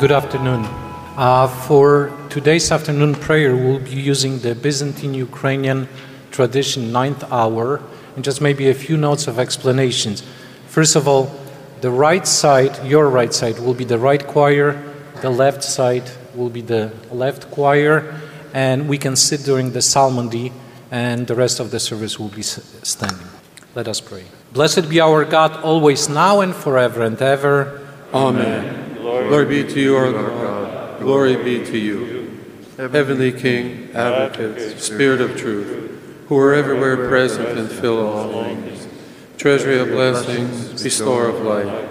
Good 0.00 0.10
afternoon. 0.10 0.64
Uh, 1.16 1.46
for 1.46 2.10
today's 2.30 2.72
afternoon 2.72 3.14
prayer, 3.14 3.54
we'll 3.54 3.78
be 3.78 3.90
using 3.90 4.38
the 4.40 4.54
Byzantine 4.54 5.14
Ukrainian 5.14 5.86
tradition 6.30 6.90
ninth 6.90 7.22
hour 7.30 7.80
and 8.16 8.24
just 8.24 8.40
maybe 8.40 8.70
a 8.70 8.74
few 8.74 8.96
notes 8.96 9.26
of 9.26 9.38
explanations. 9.38 10.22
First 10.66 10.96
of 10.96 11.06
all, 11.06 11.30
the 11.82 11.90
right 11.90 12.26
side, 12.26 12.84
your 12.86 13.08
right 13.10 13.32
side, 13.34 13.58
will 13.58 13.74
be 13.74 13.84
the 13.84 13.98
right 13.98 14.26
choir, 14.26 14.82
the 15.20 15.30
left 15.30 15.62
side 15.62 16.10
will 16.34 16.50
be 16.50 16.62
the 16.62 16.92
left 17.12 17.50
choir, 17.50 18.20
and 18.54 18.88
we 18.88 18.96
can 18.96 19.16
sit 19.16 19.42
during 19.42 19.72
the 19.72 19.82
psalmody, 19.82 20.52
and 20.90 21.26
the 21.26 21.34
rest 21.34 21.58
of 21.58 21.72
the 21.72 21.80
service 21.80 22.20
will 22.20 22.28
be 22.28 22.42
standing. 22.42 23.26
Let 23.74 23.88
us 23.88 24.00
pray. 24.00 24.24
Blessed 24.52 24.88
be 24.88 25.00
our 25.00 25.24
God, 25.24 25.60
always 25.64 26.08
now 26.08 26.40
and 26.40 26.54
forever 26.54 27.02
and 27.02 27.20
ever. 27.20 27.84
Amen. 28.14 28.94
Glory 28.94 29.44
be 29.46 29.64
to 29.64 29.80
you, 29.80 29.96
our 29.96 30.12
God. 30.12 31.00
Glory 31.00 31.34
be 31.34 31.64
to 31.66 31.76
you. 31.76 32.40
Heavenly 32.76 33.32
King, 33.32 33.90
Advocate, 33.92 34.78
Spirit 34.80 35.20
of 35.20 35.36
truth, 35.36 35.90
who 36.28 36.38
are 36.38 36.54
everywhere 36.54 37.08
present 37.08 37.58
and 37.58 37.68
fill 37.68 38.06
all 38.06 38.44
things. 38.44 38.86
Treasury 39.36 39.80
of 39.80 39.88
blessings, 39.88 40.80
bestower 40.80 41.26
of 41.26 41.42
light, 41.42 41.88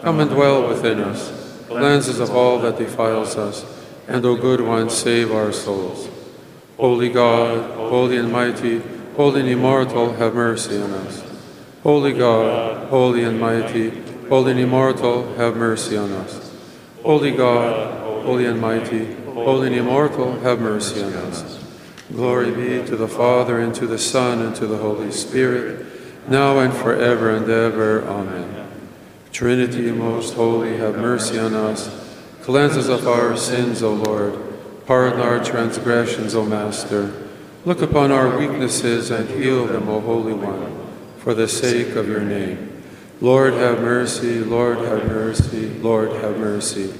come 0.00 0.20
and 0.20 0.30
dwell 0.30 0.66
within 0.66 1.00
us, 1.00 1.64
cleanse 1.68 2.08
us 2.08 2.18
of 2.18 2.30
all 2.30 2.58
that 2.60 2.78
defiles 2.78 3.36
us 3.36 3.62
and 4.08 4.24
O 4.24 4.36
good 4.36 4.62
one, 4.62 4.88
save 4.88 5.30
our 5.30 5.52
souls. 5.52 6.08
Holy 6.78 7.10
God, 7.10 7.76
holy 7.76 8.16
and 8.16 8.32
mighty, 8.32 8.80
holy 9.14 9.40
and 9.40 9.48
immortal, 9.50 10.14
have 10.14 10.34
mercy 10.34 10.80
on 10.80 10.90
us. 10.92 11.22
Holy 11.82 12.14
God, 12.14 12.88
holy 12.88 13.24
and 13.24 13.38
mighty, 13.38 13.90
holy 14.28 14.52
and 14.52 14.60
immortal, 14.60 15.34
have 15.34 15.56
mercy 15.56 15.96
on 15.96 16.10
us. 16.12 16.52
Holy 17.02 17.32
God, 17.32 18.24
holy 18.24 18.46
and 18.46 18.60
mighty, 18.60 19.14
holy 19.26 19.66
and 19.66 19.76
immortal, 19.76 20.40
have 20.40 20.58
mercy 20.58 21.02
on 21.02 21.12
us. 21.12 21.62
Glory 22.10 22.50
be 22.50 22.86
to 22.86 22.96
the 22.96 23.08
Father, 23.08 23.60
and 23.60 23.74
to 23.74 23.86
the 23.86 23.98
Son, 23.98 24.40
and 24.40 24.56
to 24.56 24.66
the 24.66 24.78
Holy 24.78 25.12
Spirit, 25.12 25.84
now 26.28 26.58
and 26.60 26.72
forever 26.72 27.30
and 27.30 27.48
ever. 27.50 28.02
Amen. 28.06 28.68
Trinity, 29.32 29.92
most 29.92 30.34
holy, 30.34 30.78
have 30.78 30.96
mercy 30.96 31.38
on 31.38 31.52
us 31.52 31.97
Cleanse 32.48 32.78
us 32.78 32.88
of 32.88 33.06
our 33.06 33.36
sins, 33.36 33.82
O 33.82 33.92
Lord. 33.92 34.34
Pardon 34.86 35.20
our 35.20 35.44
transgressions, 35.44 36.34
O 36.34 36.46
Master. 36.46 37.12
Look 37.66 37.82
upon 37.82 38.10
our 38.10 38.38
weaknesses 38.38 39.10
and 39.10 39.28
heal 39.28 39.66
them, 39.66 39.86
O 39.86 40.00
Holy 40.00 40.32
One, 40.32 40.88
for 41.18 41.34
the 41.34 41.46
sake 41.46 41.94
of 41.94 42.08
your 42.08 42.22
name. 42.22 42.82
Lord, 43.20 43.52
have 43.52 43.82
mercy. 43.82 44.38
Lord, 44.38 44.78
have 44.78 45.06
mercy. 45.08 45.68
Lord, 45.68 46.10
have 46.22 46.38
mercy. 46.38 46.94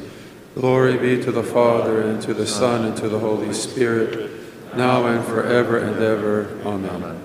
Glory 0.54 0.98
be 0.98 1.22
to 1.22 1.32
the 1.32 1.42
Father, 1.42 2.02
and 2.02 2.20
to 2.20 2.34
the 2.34 2.46
Son, 2.46 2.84
and 2.84 2.94
to 2.98 3.08
the 3.08 3.18
Holy 3.18 3.54
Spirit, 3.54 4.30
now 4.76 5.06
and 5.06 5.24
forever 5.24 5.78
and 5.78 5.96
ever. 6.02 6.60
Amen. 6.66 7.22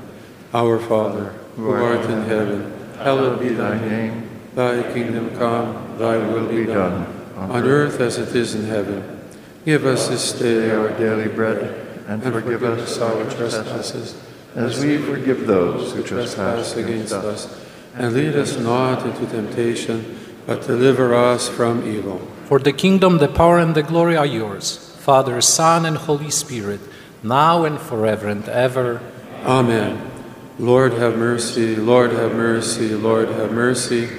Our 0.54 0.80
Father, 0.80 1.34
who 1.58 1.72
art 1.72 2.10
in 2.10 2.22
heaven, 2.22 2.72
hallowed 3.00 3.42
be 3.42 3.50
thy 3.50 3.78
name. 3.78 4.30
Thy 4.56 4.82
kingdom 4.94 5.36
come, 5.36 5.98
thy 5.98 6.16
will 6.16 6.48
be 6.48 6.66
done 6.66 7.23
on 7.52 7.64
earth 7.64 8.00
as 8.00 8.18
it 8.18 8.36
is 8.36 8.56
in 8.56 8.66
heaven. 8.66 9.22
Give 9.66 9.86
us 9.86 10.08
this 10.08 10.34
day 10.34 10.72
our 10.72 10.90
daily 10.98 11.28
bread, 11.28 12.04
and 12.08 12.22
forgive 12.22 12.64
us 12.64 13.00
our 13.00 13.24
trespasses, 13.30 14.16
as 14.56 14.84
we 14.84 14.98
forgive 14.98 15.48
those 15.48 15.94
who 15.94 16.04
trespass 16.04 16.76
against 16.76 17.14
us. 17.14 17.48
And 17.96 18.14
lead 18.14 18.36
us 18.36 18.58
not 18.58 19.06
into 19.06 19.26
temptation, 19.28 20.20
but 20.46 20.66
deliver 20.68 21.14
us 21.14 21.48
from 21.48 21.88
evil. 21.88 22.20
For 22.46 22.60
the 22.60 22.74
kingdom, 22.74 23.20
the 23.20 23.28
power, 23.28 23.60
and 23.60 23.74
the 23.74 23.84
glory 23.84 24.18
are 24.18 24.26
yours, 24.26 24.96
Father, 25.00 25.40
Son, 25.42 25.86
and 25.86 25.98
Holy 25.98 26.30
Spirit, 26.30 26.82
now 27.24 27.64
and 27.64 27.80
forever 27.80 28.28
and 28.28 28.48
ever. 28.50 29.00
Amen. 29.46 30.12
Lord 30.60 30.94
have 30.94 31.18
mercy, 31.18 31.76
Lord 31.76 32.12
have 32.12 32.36
mercy, 32.36 32.90
Lord 32.90 33.30
have 33.30 33.52
mercy. 33.52 34.10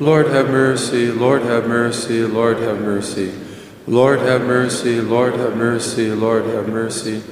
Lord 0.00 0.26
have 0.26 0.50
mercy, 0.50 1.12
Lord 1.12 1.42
have 1.42 1.68
mercy, 1.68 2.22
Lord 2.22 2.58
have 2.58 2.80
mercy. 2.80 3.32
Lord 3.86 4.18
have 4.20 4.42
mercy, 4.42 5.00
Lord 5.00 5.34
have 5.34 5.56
mercy, 5.56 6.10
Lord 6.10 6.46
have 6.46 6.68
mercy. 6.68 7.22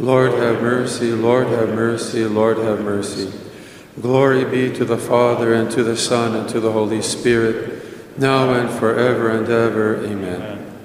Lord 0.00 0.32
have 0.32 0.60
mercy, 0.60 1.12
Lord 1.12 1.46
have 1.46 1.68
mercy, 1.68 2.24
Lord 2.24 2.58
have 2.58 2.80
mercy. 2.80 3.32
Glory 4.00 4.44
be 4.44 4.74
to 4.74 4.84
the 4.84 4.98
Father, 4.98 5.54
and 5.54 5.70
to 5.70 5.84
the 5.84 5.96
Son, 5.96 6.34
and 6.34 6.48
to 6.48 6.58
the 6.58 6.72
Holy 6.72 7.02
Spirit, 7.02 8.18
now 8.18 8.52
and 8.52 8.68
forever 8.68 9.30
and 9.30 9.48
ever. 9.48 10.04
Amen. 10.04 10.76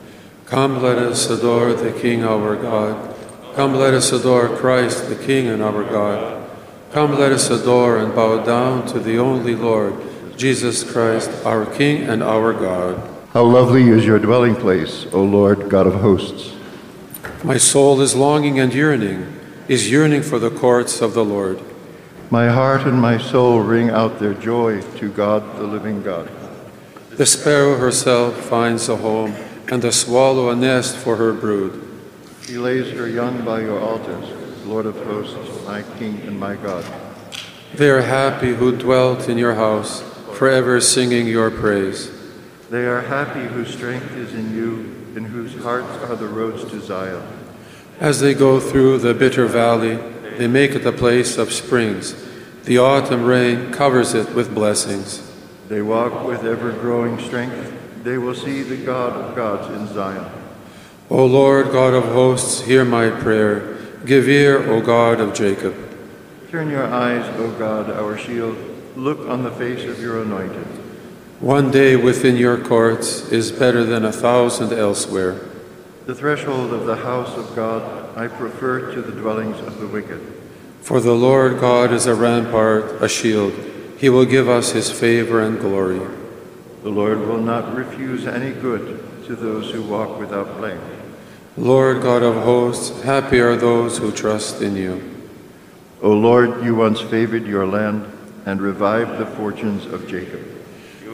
Come, 0.45 0.83
let 0.83 0.99
us 0.99 1.31
adore 1.31 1.73
the 1.73 1.99
King 1.99 2.23
our 2.23 2.55
God. 2.55 3.15
Come, 3.55 3.73
let 3.73 3.95
us 3.95 4.11
adore 4.11 4.55
Christ, 4.55 5.09
the 5.09 5.15
King 5.15 5.47
and 5.47 5.63
our 5.63 5.83
God. 5.83 6.47
Come, 6.91 7.17
let 7.17 7.31
us 7.31 7.49
adore 7.49 7.97
and 7.97 8.13
bow 8.13 8.43
down 8.43 8.85
to 8.87 8.99
the 8.99 9.17
only 9.17 9.55
Lord 9.55 10.12
Jesus 10.37 10.83
Christ, 10.83 11.29
our 11.45 11.65
King 11.65 12.03
and 12.09 12.23
our 12.23 12.53
God. 12.53 13.09
How 13.33 13.43
lovely 13.43 13.89
is 13.89 14.05
your 14.05 14.19
dwelling 14.19 14.55
place, 14.55 15.05
O 15.13 15.23
Lord 15.23 15.69
God 15.69 15.87
of 15.87 15.95
hosts. 15.95 16.55
My 17.43 17.57
soul 17.57 18.01
is 18.01 18.15
longing 18.15 18.59
and 18.59 18.73
yearning, 18.73 19.39
is 19.67 19.91
yearning 19.91 20.23
for 20.23 20.39
the 20.39 20.49
courts 20.49 21.01
of 21.01 21.13
the 21.13 21.25
Lord. 21.25 21.59
My 22.29 22.49
heart 22.49 22.81
and 22.81 22.99
my 22.99 23.17
soul 23.17 23.59
ring 23.59 23.89
out 23.89 24.19
their 24.19 24.33
joy 24.33 24.81
to 24.97 25.11
God, 25.11 25.57
the 25.57 25.63
living 25.63 26.01
God. 26.01 26.29
The 27.11 27.25
sparrow 27.25 27.77
herself 27.77 28.35
finds 28.37 28.89
a 28.89 28.97
home, 28.97 29.35
and 29.71 29.81
the 29.81 29.91
swallow 29.91 30.49
a 30.49 30.55
nest 30.55 30.97
for 30.97 31.15
her 31.17 31.33
brood. 31.33 31.79
She 32.41 32.57
lays 32.57 32.91
her 32.97 33.07
young 33.07 33.45
by 33.45 33.61
your 33.61 33.79
altars, 33.79 34.29
Lord 34.65 34.85
of 34.85 34.95
hosts, 35.05 35.65
my 35.65 35.83
King 35.99 36.19
and 36.25 36.39
my 36.39 36.55
God. 36.55 36.85
They 37.75 37.89
are 37.89 38.01
happy 38.01 38.53
who 38.53 38.75
dwelt 38.75 39.29
in 39.29 39.37
your 39.37 39.55
house 39.55 40.12
forever 40.43 40.81
singing 40.81 41.25
your 41.25 41.50
praise. 41.50 42.12
They 42.69 42.85
are 42.85 43.00
happy 43.00 43.45
whose 43.45 43.73
strength 43.73 44.12
is 44.17 44.33
in 44.33 44.53
you, 44.53 44.93
in 45.15 45.23
whose 45.23 45.55
hearts 45.63 45.88
are 46.03 46.17
the 46.17 46.27
roads 46.27 46.69
to 46.69 46.81
Zion. 46.81 47.25
As 48.01 48.19
they 48.19 48.33
go 48.33 48.59
through 48.59 48.97
the 48.97 49.13
bitter 49.13 49.45
valley, 49.45 49.95
they 50.38 50.47
make 50.47 50.71
it 50.71 50.85
a 50.85 50.91
place 50.91 51.38
of 51.38 51.53
springs. 51.53 52.13
The 52.65 52.77
autumn 52.77 53.23
rain 53.23 53.71
covers 53.71 54.13
it 54.13 54.35
with 54.35 54.53
blessings. 54.53 55.25
They 55.69 55.81
walk 55.81 56.25
with 56.27 56.43
ever 56.43 56.73
growing 56.73 57.19
strength. 57.19 58.03
They 58.03 58.17
will 58.17 58.35
see 58.35 58.63
the 58.63 58.83
God 58.85 59.13
of 59.13 59.38
gods 59.38 59.73
in 59.73 59.88
Zion. 59.95 60.29
O 61.09 61.25
Lord 61.25 61.71
God 61.71 61.93
of 61.93 62.03
hosts, 62.03 62.59
hear 62.63 62.83
my 62.83 63.09
prayer. 63.09 63.77
Give 64.05 64.27
ear, 64.27 64.69
O 64.69 64.81
God 64.81 65.21
of 65.21 65.33
Jacob. 65.33 65.73
Turn 66.51 66.69
your 66.69 66.88
eyes, 66.88 67.23
O 67.39 67.50
God, 67.57 67.89
our 67.89 68.17
shield. 68.17 68.73
Look 68.95 69.27
on 69.27 69.43
the 69.43 69.51
face 69.51 69.89
of 69.89 70.00
your 70.00 70.21
anointed. 70.21 70.67
One 71.39 71.71
day 71.71 71.95
within 71.95 72.38
your 72.38 72.57
courts 72.57 73.31
is 73.31 73.51
better 73.51 73.83
than 73.83 74.05
a 74.05 74.12
thousand 74.12 74.71
elsewhere. 74.71 75.41
The 76.05 76.13
threshold 76.13 76.71
of 76.73 76.85
the 76.85 76.97
house 76.97 77.35
of 77.35 77.55
God 77.55 78.15
I 78.15 78.27
prefer 78.27 78.93
to 78.93 79.01
the 79.01 79.12
dwellings 79.12 79.59
of 79.62 79.79
the 79.79 79.88
wicked. 79.88 80.21
For 80.81 81.00
the 81.00 81.15
Lord 81.15 81.59
God 81.59 81.91
is 81.91 82.05
a 82.05 82.13
rampart, 82.13 83.01
a 83.01 83.09
shield. 83.09 83.53
He 83.97 84.09
will 84.09 84.25
give 84.25 84.47
us 84.47 84.73
his 84.73 84.91
favor 84.91 85.41
and 85.41 85.59
glory. 85.59 86.01
The 86.83 86.89
Lord 86.89 87.19
will 87.21 87.41
not 87.41 87.73
refuse 87.73 88.27
any 88.27 88.51
good 88.51 89.25
to 89.25 89.35
those 89.35 89.71
who 89.71 89.81
walk 89.81 90.19
without 90.19 90.57
blame. 90.57 90.81
Lord 91.57 92.03
God 92.03 92.21
of 92.21 92.35
hosts, 92.43 93.01
happy 93.01 93.39
are 93.39 93.55
those 93.55 93.97
who 93.97 94.12
trust 94.12 94.62
in 94.62 94.75
you. 94.75 95.01
O 96.01 96.12
Lord, 96.12 96.63
you 96.63 96.75
once 96.75 97.00
favored 97.00 97.47
your 97.47 97.65
land 97.65 98.12
and 98.45 98.62
revived 98.62 99.17
the 99.17 99.25
fortunes 99.25 99.85
of 99.85 100.07
Jacob. 100.07 100.41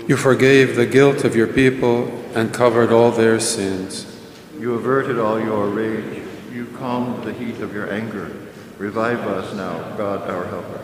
You 0.07 0.17
forgave 0.17 0.75
the 0.75 0.87
guilt 0.87 1.23
of 1.23 1.35
your 1.35 1.47
people 1.47 2.07
and 2.33 2.53
covered 2.53 2.91
all 2.91 3.11
their 3.11 3.39
sins. 3.39 4.05
You 4.59 4.73
averted 4.73 5.19
all 5.19 5.39
your 5.39 5.67
rage. 5.67 6.23
You 6.51 6.65
calmed 6.77 7.23
the 7.23 7.33
heat 7.33 7.59
of 7.59 7.73
your 7.73 7.91
anger. 7.93 8.31
Revive 8.77 9.19
us 9.19 9.53
now, 9.53 9.95
God 9.97 10.29
our 10.29 10.45
helper. 10.45 10.83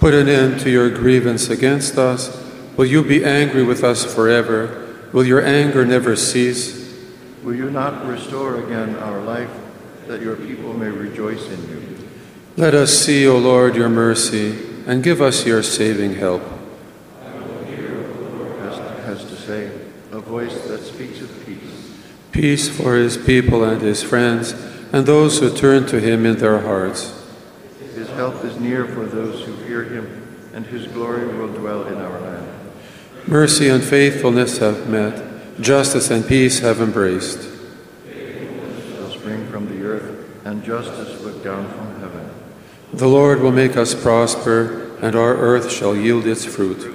Put 0.00 0.14
an 0.14 0.28
end 0.28 0.60
to 0.60 0.70
your 0.70 0.90
grievance 0.90 1.48
against 1.50 1.98
us. 1.98 2.44
Will 2.76 2.86
you 2.86 3.02
be 3.02 3.24
angry 3.24 3.62
with 3.64 3.84
us 3.84 4.04
forever? 4.14 4.94
Will 5.12 5.24
your 5.24 5.44
anger 5.44 5.84
never 5.84 6.16
cease? 6.16 6.78
Will 7.42 7.54
you 7.54 7.70
not 7.70 8.06
restore 8.06 8.64
again 8.64 8.96
our 8.96 9.20
life, 9.20 9.50
that 10.06 10.20
your 10.20 10.36
people 10.36 10.72
may 10.74 10.88
rejoice 10.88 11.44
in 11.48 11.68
you? 11.68 12.08
Let 12.56 12.74
us 12.74 12.92
see, 12.92 13.26
O 13.26 13.38
Lord, 13.38 13.76
your 13.76 13.88
mercy, 13.88 14.67
and 14.88 15.02
give 15.02 15.20
us 15.20 15.46
your 15.46 15.62
saving 15.62 16.14
help. 16.14 16.42
Has, 18.60 18.78
has 19.04 19.24
to 19.26 19.36
say, 19.36 19.70
a 20.12 20.18
voice 20.18 20.66
that 20.66 20.80
speaks 20.80 21.20
of 21.20 21.46
peace. 21.46 21.94
Peace 22.32 22.68
for 22.74 22.96
his 22.96 23.18
people 23.18 23.64
and 23.64 23.82
his 23.82 24.02
friends, 24.02 24.52
and 24.90 25.04
those 25.04 25.40
who 25.40 25.54
turn 25.54 25.86
to 25.88 26.00
him 26.00 26.24
in 26.24 26.38
their 26.38 26.60
hearts. 26.60 27.14
His 27.94 28.08
help 28.10 28.42
is 28.42 28.58
near 28.58 28.86
for 28.86 29.04
those 29.04 29.44
who 29.44 29.54
fear 29.58 29.84
him, 29.84 30.38
and 30.54 30.64
his 30.64 30.86
glory 30.86 31.26
will 31.36 31.52
dwell 31.52 31.86
in 31.86 31.96
our 31.96 32.20
land. 32.20 32.48
Mercy 33.26 33.68
and 33.68 33.84
faithfulness 33.84 34.56
have 34.56 34.88
met, 34.88 35.60
justice 35.60 36.10
and 36.10 36.26
peace 36.26 36.60
have 36.60 36.80
embraced. 36.80 37.42
Shall 38.10 39.10
spring 39.10 39.46
from 39.48 39.68
the 39.68 39.84
earth, 39.84 40.46
and 40.46 40.64
justice 40.64 41.20
look 41.20 41.44
down 41.44 41.68
from 41.68 41.78
heaven. 41.88 41.97
The 42.92 43.06
Lord 43.06 43.40
will 43.40 43.52
make 43.52 43.76
us 43.76 43.94
prosper, 43.94 44.96
and 45.02 45.14
our 45.14 45.36
earth 45.36 45.70
shall 45.70 45.94
yield 45.94 46.26
its 46.26 46.44
fruit. 46.44 46.94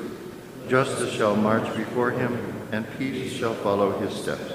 Justice 0.67 1.13
shall 1.13 1.35
march 1.35 1.75
before 1.75 2.09
him, 2.09 2.65
and 2.71 2.85
peace 2.97 3.31
shall 3.31 3.53
follow 3.53 3.99
his 3.99 4.11
steps. 4.11 4.53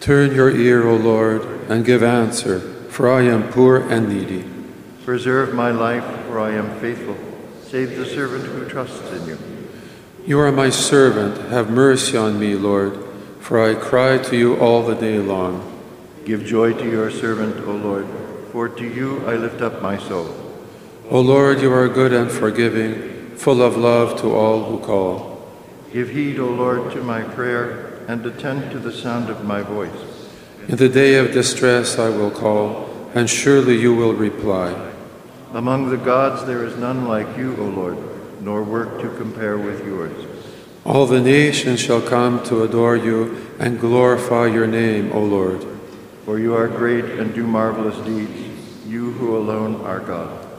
Turn 0.00 0.34
your 0.34 0.50
ear, 0.54 0.86
O 0.86 0.96
Lord, 0.96 1.42
and 1.70 1.86
give 1.86 2.02
answer, 2.02 2.60
for 2.90 3.10
I 3.10 3.22
am 3.22 3.50
poor 3.50 3.78
and 3.78 4.08
needy. 4.08 4.44
Preserve 5.06 5.54
my 5.54 5.70
life, 5.70 6.04
for 6.26 6.38
I 6.38 6.50
am 6.50 6.78
faithful. 6.80 7.16
Save 7.64 7.96
the 7.96 8.04
servant 8.04 8.44
who 8.44 8.68
trusts 8.68 9.10
in 9.12 9.26
you. 9.26 9.38
You 10.26 10.38
are 10.38 10.52
my 10.52 10.68
servant. 10.68 11.50
Have 11.50 11.70
mercy 11.70 12.16
on 12.16 12.38
me, 12.38 12.56
Lord, 12.56 13.02
for 13.40 13.58
I 13.58 13.74
cry 13.74 14.18
to 14.18 14.36
you 14.36 14.56
all 14.58 14.82
the 14.84 14.94
day 14.94 15.18
long. 15.18 15.80
Give 16.26 16.44
joy 16.44 16.74
to 16.74 16.90
your 16.90 17.10
servant, 17.10 17.56
O 17.66 17.72
Lord, 17.72 18.06
for 18.52 18.68
to 18.68 18.84
you 18.84 19.26
I 19.26 19.36
lift 19.36 19.62
up 19.62 19.80
my 19.80 19.96
soul. 19.96 20.41
O 21.12 21.20
Lord, 21.20 21.60
you 21.60 21.70
are 21.70 21.90
good 21.90 22.14
and 22.14 22.30
forgiving, 22.30 23.36
full 23.36 23.60
of 23.60 23.76
love 23.76 24.18
to 24.22 24.34
all 24.34 24.64
who 24.64 24.78
call. 24.78 25.46
Give 25.92 26.08
heed, 26.08 26.38
O 26.38 26.46
Lord, 26.46 26.90
to 26.92 27.02
my 27.02 27.20
prayer, 27.20 28.00
and 28.08 28.24
attend 28.24 28.70
to 28.70 28.78
the 28.78 28.94
sound 28.94 29.28
of 29.28 29.44
my 29.44 29.60
voice. 29.60 30.30
In 30.68 30.76
the 30.76 30.88
day 30.88 31.16
of 31.16 31.32
distress 31.32 31.98
I 31.98 32.08
will 32.08 32.30
call, 32.30 32.88
and 33.14 33.28
surely 33.28 33.78
you 33.78 33.94
will 33.94 34.14
reply. 34.14 34.72
Among 35.52 35.90
the 35.90 35.98
gods 35.98 36.46
there 36.46 36.64
is 36.64 36.78
none 36.78 37.06
like 37.06 37.36
you, 37.36 37.58
O 37.58 37.64
Lord, 37.64 37.98
nor 38.40 38.62
work 38.62 38.98
to 39.02 39.14
compare 39.18 39.58
with 39.58 39.84
yours. 39.84 40.16
All 40.86 41.04
the 41.04 41.20
nations 41.20 41.78
shall 41.78 42.00
come 42.00 42.42
to 42.44 42.62
adore 42.62 42.96
you 42.96 43.52
and 43.58 43.78
glorify 43.78 44.46
your 44.46 44.66
name, 44.66 45.12
O 45.12 45.20
Lord. 45.20 45.62
For 46.24 46.38
you 46.38 46.54
are 46.54 46.68
great 46.68 47.04
and 47.04 47.34
do 47.34 47.46
marvelous 47.46 47.98
deeds, 48.06 48.86
you 48.86 49.12
who 49.12 49.36
alone 49.36 49.82
are 49.82 50.00
God. 50.00 50.51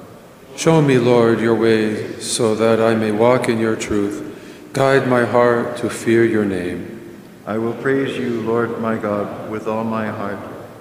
Show 0.56 0.82
me, 0.82 1.00
Lord, 1.00 1.40
your 1.42 1.56
way, 1.56 2.20
so 2.20 2.54
that 2.54 2.80
I 2.80 2.94
may 2.94 3.12
walk 3.12 3.50
in 3.50 3.58
your 3.58 3.76
truth. 3.76 4.70
Guide 4.72 5.08
my 5.08 5.26
heart 5.26 5.78
to 5.78 5.90
fear 5.90 6.24
your 6.24 6.46
name. 6.46 7.20
I 7.46 7.58
will 7.58 7.74
praise 7.74 8.18
you, 8.18 8.42
Lord 8.42 8.80
my 8.80 8.96
God, 8.96 9.50
with 9.50 9.68
all 9.68 9.84
my 9.84 10.08
heart, 10.08 10.40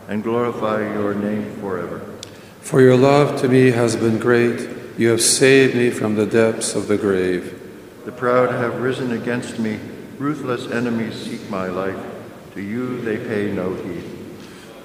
and 0.08 0.22
glorify 0.22 0.80
your 0.92 1.14
name 1.14 1.56
forever. 1.56 2.00
For 2.60 2.80
your 2.80 2.96
love 2.96 3.40
to 3.40 3.48
me 3.48 3.70
has 3.70 3.96
been 3.96 4.18
great. 4.18 4.68
You 4.98 5.08
have 5.08 5.22
saved 5.22 5.74
me 5.74 5.90
from 5.90 6.16
the 6.16 6.26
depths 6.26 6.74
of 6.74 6.86
the 6.86 6.98
grave. 6.98 7.58
The 8.04 8.12
proud 8.12 8.50
have 8.50 8.80
risen 8.80 9.10
against 9.10 9.58
me. 9.58 9.80
Ruthless 10.18 10.70
enemies 10.70 11.14
seek 11.14 11.48
my 11.48 11.66
life. 11.66 11.98
To 12.54 12.60
you 12.60 13.00
they 13.00 13.16
pay 13.16 13.50
no 13.50 13.74
heed. 13.74 14.04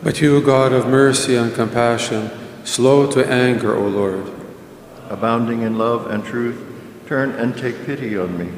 But 0.02 0.21
you, 0.21 0.41
God 0.41 0.71
of 0.71 0.88
mercy 0.88 1.36
and 1.36 1.54
compassion, 1.54 2.32
slow 2.63 3.12
to 3.12 3.30
anger, 3.30 3.76
O 3.76 3.88
Lord. 3.88 4.37
Abounding 5.10 5.62
in 5.62 5.78
love 5.78 6.08
and 6.08 6.24
truth, 6.24 6.62
turn 7.08 7.32
and 7.32 7.58
take 7.58 7.86
pity 7.86 8.17
on 8.17 8.38
me. 8.38 8.52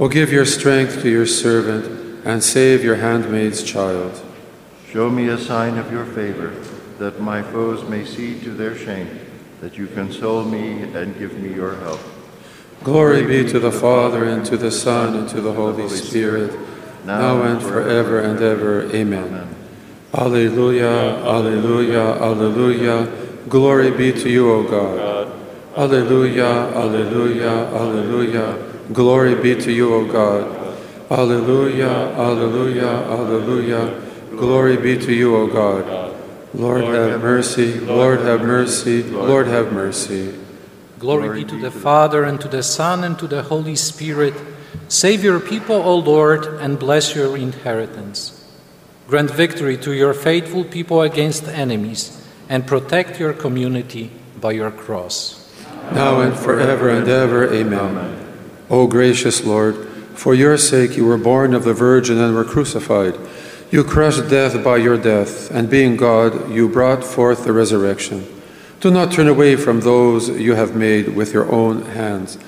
O 0.00 0.08
give 0.08 0.32
your 0.32 0.46
strength 0.46 1.02
to 1.02 1.10
your 1.10 1.26
servant, 1.26 2.24
and 2.24 2.42
save 2.42 2.82
your 2.82 2.96
handmaid's 2.96 3.62
child. 3.62 4.22
Show 4.90 5.10
me 5.10 5.28
a 5.28 5.36
sign 5.36 5.76
of 5.76 5.92
your 5.92 6.06
favor, 6.06 6.50
that 6.98 7.20
my 7.20 7.42
foes 7.42 7.86
may 7.88 8.04
see 8.04 8.40
to 8.40 8.50
their 8.50 8.76
shame, 8.76 9.20
that 9.60 9.76
you 9.76 9.86
console 9.86 10.44
me 10.44 10.82
and 10.94 11.18
give 11.18 11.38
me 11.38 11.54
your 11.54 11.76
help. 11.76 12.00
Glory 12.82 13.24
be 13.26 13.48
to 13.50 13.58
the 13.58 13.72
Father, 13.72 14.24
and 14.24 14.44
to 14.46 14.56
the 14.56 14.70
Son, 14.70 15.14
and 15.14 15.28
to 15.28 15.40
the 15.40 15.52
Holy 15.52 15.88
Spirit, 15.88 16.58
now 17.04 17.42
and 17.42 17.62
forever 17.62 18.20
and 18.20 18.40
ever. 18.40 18.90
Amen. 18.94 19.54
Alleluia, 20.14 21.24
alleluia, 21.24 22.20
alleluia. 22.20 23.48
Glory 23.48 23.90
be 23.90 24.12
to 24.12 24.30
you, 24.30 24.50
O 24.50 24.62
God. 24.62 25.13
Alleluia, 25.76 26.70
alleluia, 26.72 27.68
alleluia. 27.74 28.56
Glory 28.92 29.34
be 29.34 29.60
to 29.60 29.72
you, 29.72 29.92
O 29.92 30.04
God. 30.04 30.46
Alleluia, 31.10 32.14
alleluia, 32.14 33.02
alleluia. 33.10 34.00
Glory 34.30 34.76
be 34.76 34.96
to 34.96 35.12
you, 35.12 35.34
O 35.34 35.46
God. 35.48 36.14
Lord 36.54 36.84
have 36.84 37.20
mercy, 37.20 37.80
Lord 37.80 38.20
have 38.20 38.42
mercy, 38.42 39.02
Lord 39.02 39.48
have 39.48 39.72
mercy. 39.72 40.38
Glory 41.00 41.42
be 41.42 41.50
to 41.50 41.60
the 41.60 41.72
Father, 41.72 42.22
and 42.22 42.40
to 42.40 42.46
the 42.46 42.62
Son, 42.62 43.02
and 43.02 43.18
to 43.18 43.26
the 43.26 43.42
Holy 43.42 43.74
Spirit. 43.74 44.34
Save 44.86 45.24
your 45.24 45.40
people, 45.40 45.76
O 45.76 45.96
Lord, 45.96 46.46
and 46.62 46.78
bless 46.78 47.16
your 47.16 47.36
inheritance. 47.36 48.48
Grant 49.08 49.32
victory 49.32 49.76
to 49.78 49.92
your 49.92 50.14
faithful 50.14 50.62
people 50.62 51.02
against 51.02 51.48
enemies, 51.48 52.24
and 52.48 52.64
protect 52.64 53.18
your 53.18 53.32
community 53.32 54.12
by 54.40 54.52
your 54.52 54.70
cross. 54.70 55.43
Now 55.92 56.20
and 56.20 56.36
forever 56.36 56.88
and 56.88 57.08
ever. 57.08 57.52
Amen. 57.52 58.26
O 58.70 58.86
gracious 58.86 59.44
Lord, 59.44 59.76
for 60.14 60.34
your 60.34 60.56
sake 60.56 60.96
you 60.96 61.04
were 61.04 61.18
born 61.18 61.54
of 61.54 61.64
the 61.64 61.74
Virgin 61.74 62.18
and 62.18 62.34
were 62.34 62.44
crucified. 62.44 63.18
You 63.70 63.84
crushed 63.84 64.28
death 64.30 64.62
by 64.62 64.76
your 64.76 64.96
death, 64.96 65.50
and 65.50 65.68
being 65.68 65.96
God, 65.96 66.50
you 66.50 66.68
brought 66.68 67.04
forth 67.04 67.44
the 67.44 67.52
resurrection. 67.52 68.26
Do 68.80 68.90
not 68.90 69.12
turn 69.12 69.28
away 69.28 69.56
from 69.56 69.80
those 69.80 70.28
you 70.28 70.54
have 70.54 70.76
made 70.76 71.16
with 71.16 71.32
your 71.32 71.50
own 71.50 71.82
hands, 71.86 72.38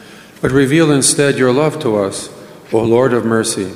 but 0.41 0.53
reveal 0.53 0.93
instead 0.93 1.37
your 1.37 1.53
love 1.53 1.81
to 1.81 1.97
us, 1.97 2.31
O 2.73 2.83
Lord 2.83 3.13
of 3.13 3.25
mercy. 3.25 3.73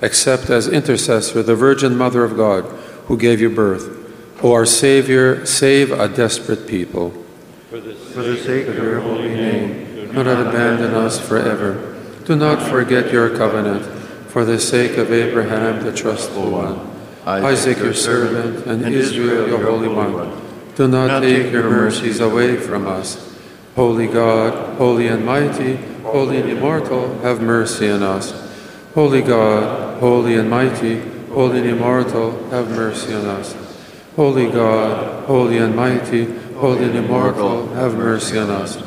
Accept 0.00 0.48
as 0.50 0.68
intercessor 0.68 1.42
the 1.42 1.54
Virgin 1.54 1.96
Mother 1.96 2.24
of 2.24 2.36
God, 2.36 2.64
who 3.06 3.18
gave 3.18 3.40
you 3.40 3.50
birth. 3.50 4.42
O 4.42 4.52
our 4.52 4.66
Savior, 4.66 5.44
save 5.44 5.90
a 5.90 6.08
desperate 6.08 6.66
people. 6.66 7.10
For 7.70 7.80
the 8.22 8.36
sake 8.36 8.68
of 8.68 8.76
your 8.76 9.00
holy 9.00 9.28
name, 9.28 10.06
Do 10.12 10.22
not 10.22 10.46
abandon 10.46 10.94
us 10.94 11.18
forever. 11.18 11.96
Do 12.24 12.36
not 12.36 12.62
forget 12.62 13.12
your 13.12 13.36
covenant, 13.36 13.84
for 14.30 14.44
the 14.44 14.58
sake 14.58 14.96
of 14.96 15.12
Abraham, 15.12 15.82
the 15.82 15.92
trustful 15.92 16.50
one, 16.50 16.90
Isaac, 17.26 17.78
your 17.78 17.94
servant, 17.94 18.66
and 18.66 18.82
Israel, 18.94 19.48
your 19.48 19.62
holy 19.62 19.88
one. 19.88 20.40
Do 20.74 20.88
not 20.88 21.20
take 21.20 21.52
your 21.52 21.68
mercies 21.70 22.20
away 22.20 22.56
from 22.56 22.86
us. 22.86 23.36
Holy 23.76 24.06
God, 24.06 24.76
holy 24.78 25.08
and 25.08 25.24
mighty, 25.24 25.76
holy 26.02 26.38
and 26.38 26.50
immortal, 26.50 27.18
have 27.18 27.40
mercy 27.40 27.90
on 27.90 28.02
us. 28.02 28.32
Holy 28.94 29.22
God, 29.22 29.98
holy 30.00 30.36
and 30.36 30.48
mighty, 30.48 31.00
holy 31.30 31.58
and 31.58 31.68
immortal, 31.68 32.48
have 32.50 32.70
mercy 32.70 33.12
on 33.12 33.26
us. 33.26 33.56
Holy 34.16 34.48
God, 34.48 35.24
holy 35.26 35.58
and 35.58 35.74
mighty, 35.74 36.26
holy 36.64 36.84
and 36.84 36.96
immortal, 36.96 37.68
have 37.74 37.94
mercy 37.94 38.38
on 38.38 38.48
us. 38.48 38.78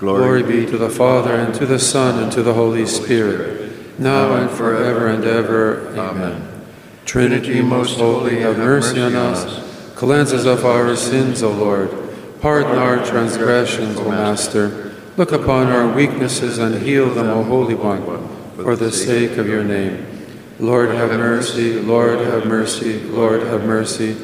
Glory 0.00 0.42
be 0.42 0.66
to 0.66 0.76
the 0.76 0.90
Father, 0.90 1.32
and 1.36 1.54
to 1.54 1.64
the 1.64 1.78
Son, 1.78 2.20
and 2.20 2.32
to 2.32 2.42
the 2.42 2.52
Holy 2.52 2.84
Spirit, 2.84 3.96
now 3.96 4.34
and 4.34 4.50
forever 4.50 5.06
and 5.06 5.22
ever. 5.22 5.96
Amen. 5.96 6.64
Trinity, 7.04 7.62
most 7.62 7.98
holy, 7.98 8.40
have 8.40 8.58
mercy 8.58 9.00
on 9.00 9.14
us. 9.14 9.94
Cleanse 9.94 10.32
us 10.32 10.46
of 10.46 10.66
our 10.66 10.96
sins, 10.96 11.44
O 11.44 11.52
Lord. 11.52 11.90
Pardon 12.40 12.76
our 12.76 13.06
transgressions, 13.06 14.00
O 14.00 14.10
Master. 14.10 14.92
Look 15.16 15.30
upon 15.30 15.68
our 15.68 15.94
weaknesses 15.94 16.58
and 16.58 16.82
heal 16.82 17.08
them, 17.14 17.28
O 17.28 17.44
Holy 17.44 17.76
One, 17.76 18.02
for 18.56 18.74
the 18.74 18.90
sake 18.90 19.38
of 19.38 19.46
your 19.46 19.62
name. 19.62 20.08
Lord, 20.58 20.88
have 20.88 21.10
mercy. 21.10 21.78
Lord, 21.78 22.18
have 22.18 22.46
mercy. 22.46 22.98
Lord, 22.98 23.42
have 23.42 23.62
mercy. 23.62 24.16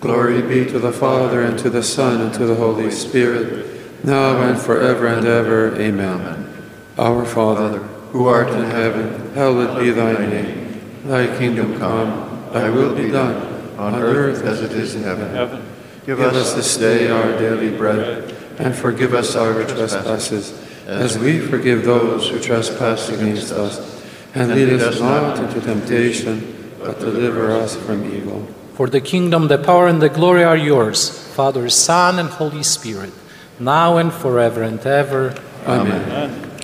Glory 0.00 0.42
be 0.42 0.70
to 0.70 0.78
the 0.78 0.92
Father, 0.92 1.42
and 1.42 1.58
to 1.58 1.70
the 1.70 1.82
Son, 1.82 2.20
and 2.20 2.34
to 2.34 2.46
the 2.46 2.54
Holy 2.54 2.90
Spirit, 2.90 4.04
now 4.04 4.40
and 4.42 4.60
forever 4.60 5.06
and 5.06 5.26
ever. 5.26 5.74
Amen. 5.80 6.52
Our 6.98 7.24
Father, 7.24 7.78
who 8.12 8.26
art 8.26 8.48
in 8.48 8.70
heaven, 8.70 9.32
hallowed 9.34 9.78
be 9.78 9.90
thy 9.90 10.12
name. 10.12 10.80
Thy 11.04 11.26
kingdom 11.38 11.78
come, 11.78 12.50
thy 12.52 12.68
will 12.70 12.94
be 12.94 13.10
done, 13.10 13.36
on 13.78 13.94
earth 13.94 14.42
as 14.44 14.60
it 14.62 14.72
is 14.72 14.94
in 14.94 15.02
heaven. 15.02 15.62
Give 16.04 16.20
us 16.20 16.54
this 16.54 16.76
day 16.76 17.10
our 17.10 17.32
daily 17.38 17.76
bread, 17.76 18.34
and 18.58 18.74
forgive 18.74 19.12
us 19.12 19.34
our 19.34 19.64
trespasses, 19.64 20.52
as 20.86 21.18
we 21.18 21.40
forgive 21.40 21.84
those 21.84 22.28
who 22.28 22.38
trespass 22.38 23.08
against 23.08 23.52
us. 23.52 24.04
And 24.34 24.54
lead 24.54 24.68
us 24.74 25.00
not 25.00 25.38
into 25.38 25.60
temptation, 25.60 26.72
but 26.78 27.00
deliver 27.00 27.50
us 27.50 27.74
from 27.74 28.04
evil. 28.14 28.46
For 28.76 28.86
the 28.86 29.00
kingdom, 29.00 29.48
the 29.48 29.56
power, 29.56 29.86
and 29.86 30.02
the 30.02 30.10
glory 30.10 30.44
are 30.44 30.56
yours, 30.56 31.08
Father, 31.34 31.70
Son, 31.70 32.18
and 32.18 32.28
Holy 32.28 32.62
Spirit, 32.62 33.10
now 33.58 33.96
and 33.96 34.12
forever 34.12 34.62
and 34.62 34.78
ever. 34.84 35.34
Amen. 35.66 36.60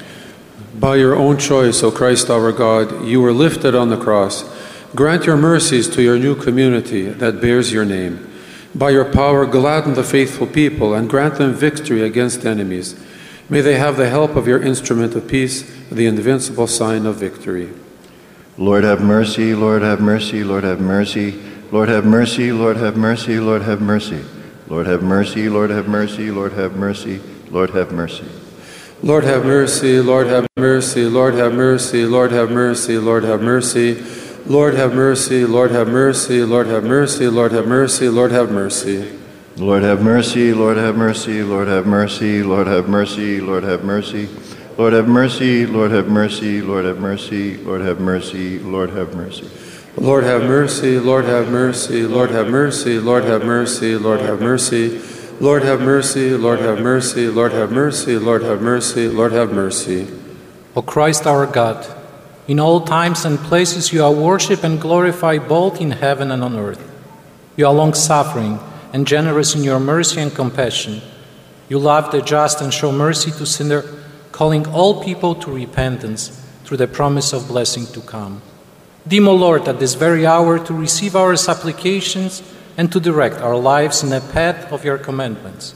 By 0.74 0.96
your 0.96 1.16
own 1.16 1.38
choice, 1.38 1.82
O 1.82 1.90
Christ 1.90 2.28
our 2.28 2.52
God, 2.52 3.06
you 3.06 3.22
were 3.22 3.32
lifted 3.32 3.74
on 3.74 3.88
the 3.88 3.96
cross. 3.96 4.44
Grant 4.94 5.24
your 5.24 5.38
mercies 5.38 5.88
to 5.88 6.02
your 6.02 6.18
new 6.18 6.34
community 6.34 7.08
that 7.08 7.40
bears 7.40 7.72
your 7.72 7.86
name. 7.86 8.30
By 8.74 8.90
your 8.90 9.10
power, 9.10 9.46
gladden 9.46 9.94
the 9.94 10.04
faithful 10.04 10.46
people 10.46 10.92
and 10.92 11.08
grant 11.08 11.36
them 11.36 11.54
victory 11.54 12.02
against 12.02 12.44
enemies. 12.44 12.94
May 13.48 13.62
they 13.62 13.78
have 13.78 13.96
the 13.96 14.10
help 14.10 14.36
of 14.36 14.46
your 14.46 14.62
instrument 14.62 15.14
of 15.14 15.28
peace, 15.28 15.62
the 15.90 16.04
invincible 16.04 16.66
sign 16.66 17.06
of 17.06 17.16
victory. 17.16 17.70
Lord 18.58 18.84
have 18.84 19.00
mercy, 19.00 19.54
Lord 19.54 19.80
have 19.80 20.02
mercy, 20.02 20.44
Lord 20.44 20.64
have 20.64 20.78
mercy, 20.78 21.40
Lord 21.72 21.88
have 21.88 22.04
mercy, 22.04 22.52
Lord 22.52 22.76
have 22.76 22.98
mercy, 22.98 23.40
Lord 23.40 23.62
have 23.62 23.80
mercy, 23.80 24.20
Lord 24.68 24.86
have 24.86 25.02
mercy, 25.02 25.48
Lord 25.48 25.70
have 25.70 25.88
mercy, 25.88 26.30
Lord 26.30 26.52
have 26.52 26.76
mercy, 26.76 27.18
Lord 27.50 27.70
have 27.70 27.90
mercy. 27.92 28.26
Lord 29.02 29.24
have 29.24 29.46
mercy, 29.46 29.98
Lord 30.02 30.26
have 30.26 30.46
mercy, 30.58 31.06
Lord 31.06 31.32
have 31.32 31.54
mercy, 31.54 32.04
Lord 32.04 32.30
have 32.32 32.50
mercy, 32.50 32.98
Lord 32.98 33.24
have 33.24 33.40
mercy. 33.40 34.04
Lord 34.44 34.74
have 34.74 34.94
mercy, 34.94 35.46
Lord 35.46 35.70
have 35.70 35.88
mercy, 35.88 36.42
Lord 36.44 36.66
have 36.66 36.84
mercy, 36.84 37.28
Lord 37.30 37.52
have 37.52 37.66
mercy, 37.66 38.08
Lord 38.10 38.32
have 38.32 38.52
mercy. 38.52 39.18
Lord 39.56 39.82
have 39.82 40.02
mercy, 40.02 40.52
Lord 40.52 40.76
have 40.76 40.96
mercy, 40.98 41.42
Lord 41.42 41.68
have 41.68 41.86
mercy, 41.86 42.42
Lord 42.42 42.66
have 42.66 42.88
mercy, 42.90 43.40
Lord 43.40 43.64
have 43.64 43.82
mercy. 43.82 44.28
Lord 44.76 44.92
have 44.92 45.08
mercy, 45.08 45.64
Lord 45.64 45.90
have 45.90 46.08
mercy, 46.08 46.60
Lord 46.60 46.84
have 46.84 46.98
mercy, 46.98 47.56
Lord 47.56 47.80
have 47.80 47.98
mercy, 47.98 48.58
Lord 48.58 48.90
have 48.90 49.14
mercy. 49.14 49.61
Lord 49.96 50.24
have 50.24 50.42
mercy, 50.42 50.98
Lord 50.98 51.26
have 51.26 51.48
mercy, 51.50 52.02
Lord 52.06 52.30
have 52.30 52.48
mercy, 52.48 52.98
Lord 52.98 53.24
have 53.24 53.44
mercy, 53.44 53.96
Lord 53.96 54.20
have 54.20 54.40
mercy. 54.40 55.00
Lord 55.42 55.64
have 55.64 55.80
mercy, 55.80 56.36
Lord 56.36 56.60
have 56.60 56.80
mercy, 56.80 57.26
Lord 57.26 57.50
have 57.50 57.72
mercy, 57.72 58.16
Lord 58.16 58.42
have 58.42 58.62
mercy, 58.62 59.08
Lord 59.08 59.32
have 59.32 59.52
mercy. 59.52 60.06
O 60.76 60.82
Christ 60.82 61.26
our 61.26 61.46
God, 61.46 61.84
in 62.46 62.60
all 62.60 62.82
times 62.82 63.24
and 63.24 63.40
places 63.40 63.92
you 63.92 64.04
are 64.04 64.12
worshipped 64.12 64.62
and 64.62 64.80
glorified 64.80 65.48
both 65.48 65.80
in 65.80 65.90
heaven 65.90 66.30
and 66.30 66.44
on 66.44 66.56
earth. 66.56 66.80
You 67.56 67.66
are 67.66 67.74
long 67.74 67.92
suffering 67.92 68.60
and 68.92 69.04
generous 69.04 69.56
in 69.56 69.64
your 69.64 69.80
mercy 69.80 70.20
and 70.20 70.32
compassion. 70.32 71.00
You 71.68 71.80
love 71.80 72.12
the 72.12 72.22
just 72.22 72.60
and 72.60 72.72
show 72.72 72.92
mercy 72.92 73.32
to 73.32 73.44
sinner, 73.44 73.82
calling 74.30 74.64
all 74.68 75.02
people 75.02 75.34
to 75.42 75.50
repentance 75.50 76.40
through 76.62 76.76
the 76.76 76.86
promise 76.86 77.32
of 77.32 77.48
blessing 77.48 77.86
to 77.86 78.00
come. 78.00 78.42
Deem, 79.06 79.26
O 79.26 79.34
Lord, 79.34 79.66
at 79.66 79.80
this 79.80 79.94
very 79.94 80.24
hour 80.24 80.58
to 80.64 80.72
receive 80.72 81.16
our 81.16 81.34
supplications 81.34 82.42
and 82.76 82.90
to 82.92 83.00
direct 83.00 83.36
our 83.36 83.56
lives 83.56 84.02
in 84.02 84.10
the 84.10 84.20
path 84.20 84.72
of 84.72 84.84
your 84.84 84.96
commandments. 84.96 85.74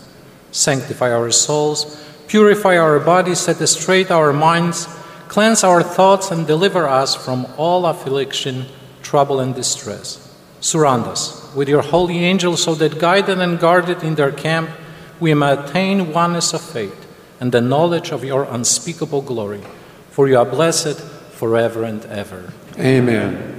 Sanctify 0.53 1.11
our 1.11 1.33
souls, 1.33 2.03
purify 2.29 2.79
our 2.79 3.01
bodies, 3.01 3.41
set 3.41 3.57
straight 3.69 4.12
our 4.12 4.33
minds, 4.33 4.87
cleanse 5.27 5.65
our 5.65 5.83
thoughts, 5.83 6.31
and 6.31 6.47
deliver 6.47 6.87
us 6.87 7.17
from 7.17 7.47
all 7.57 7.85
affliction, 7.85 8.67
trouble, 9.03 9.41
and 9.41 9.57
distress. 9.57 10.23
Surround 10.61 11.05
us 11.07 11.53
with 11.55 11.69
your 11.69 11.83
holy 11.83 12.25
angels 12.25 12.62
so 12.62 12.75
that, 12.77 13.01
guided 13.01 13.41
and 13.41 13.59
guarded 13.59 14.05
in 14.05 14.15
their 14.15 14.33
camp, 14.33 14.71
we 15.19 15.35
may 15.35 15.53
attain 15.53 16.12
oneness 16.12 16.55
of 16.55 16.61
faith 16.61 17.07
and 17.41 17.51
the 17.51 17.61
knowledge 17.61 18.12
of 18.12 18.25
your 18.25 18.45
unspeakable 18.45 19.23
glory. 19.23 19.62
For 20.11 20.29
you 20.29 20.39
are 20.39 20.47
blessed 20.47 21.01
forever 21.33 21.83
and 21.83 22.05
ever. 22.07 22.53
Amen. 22.79 23.55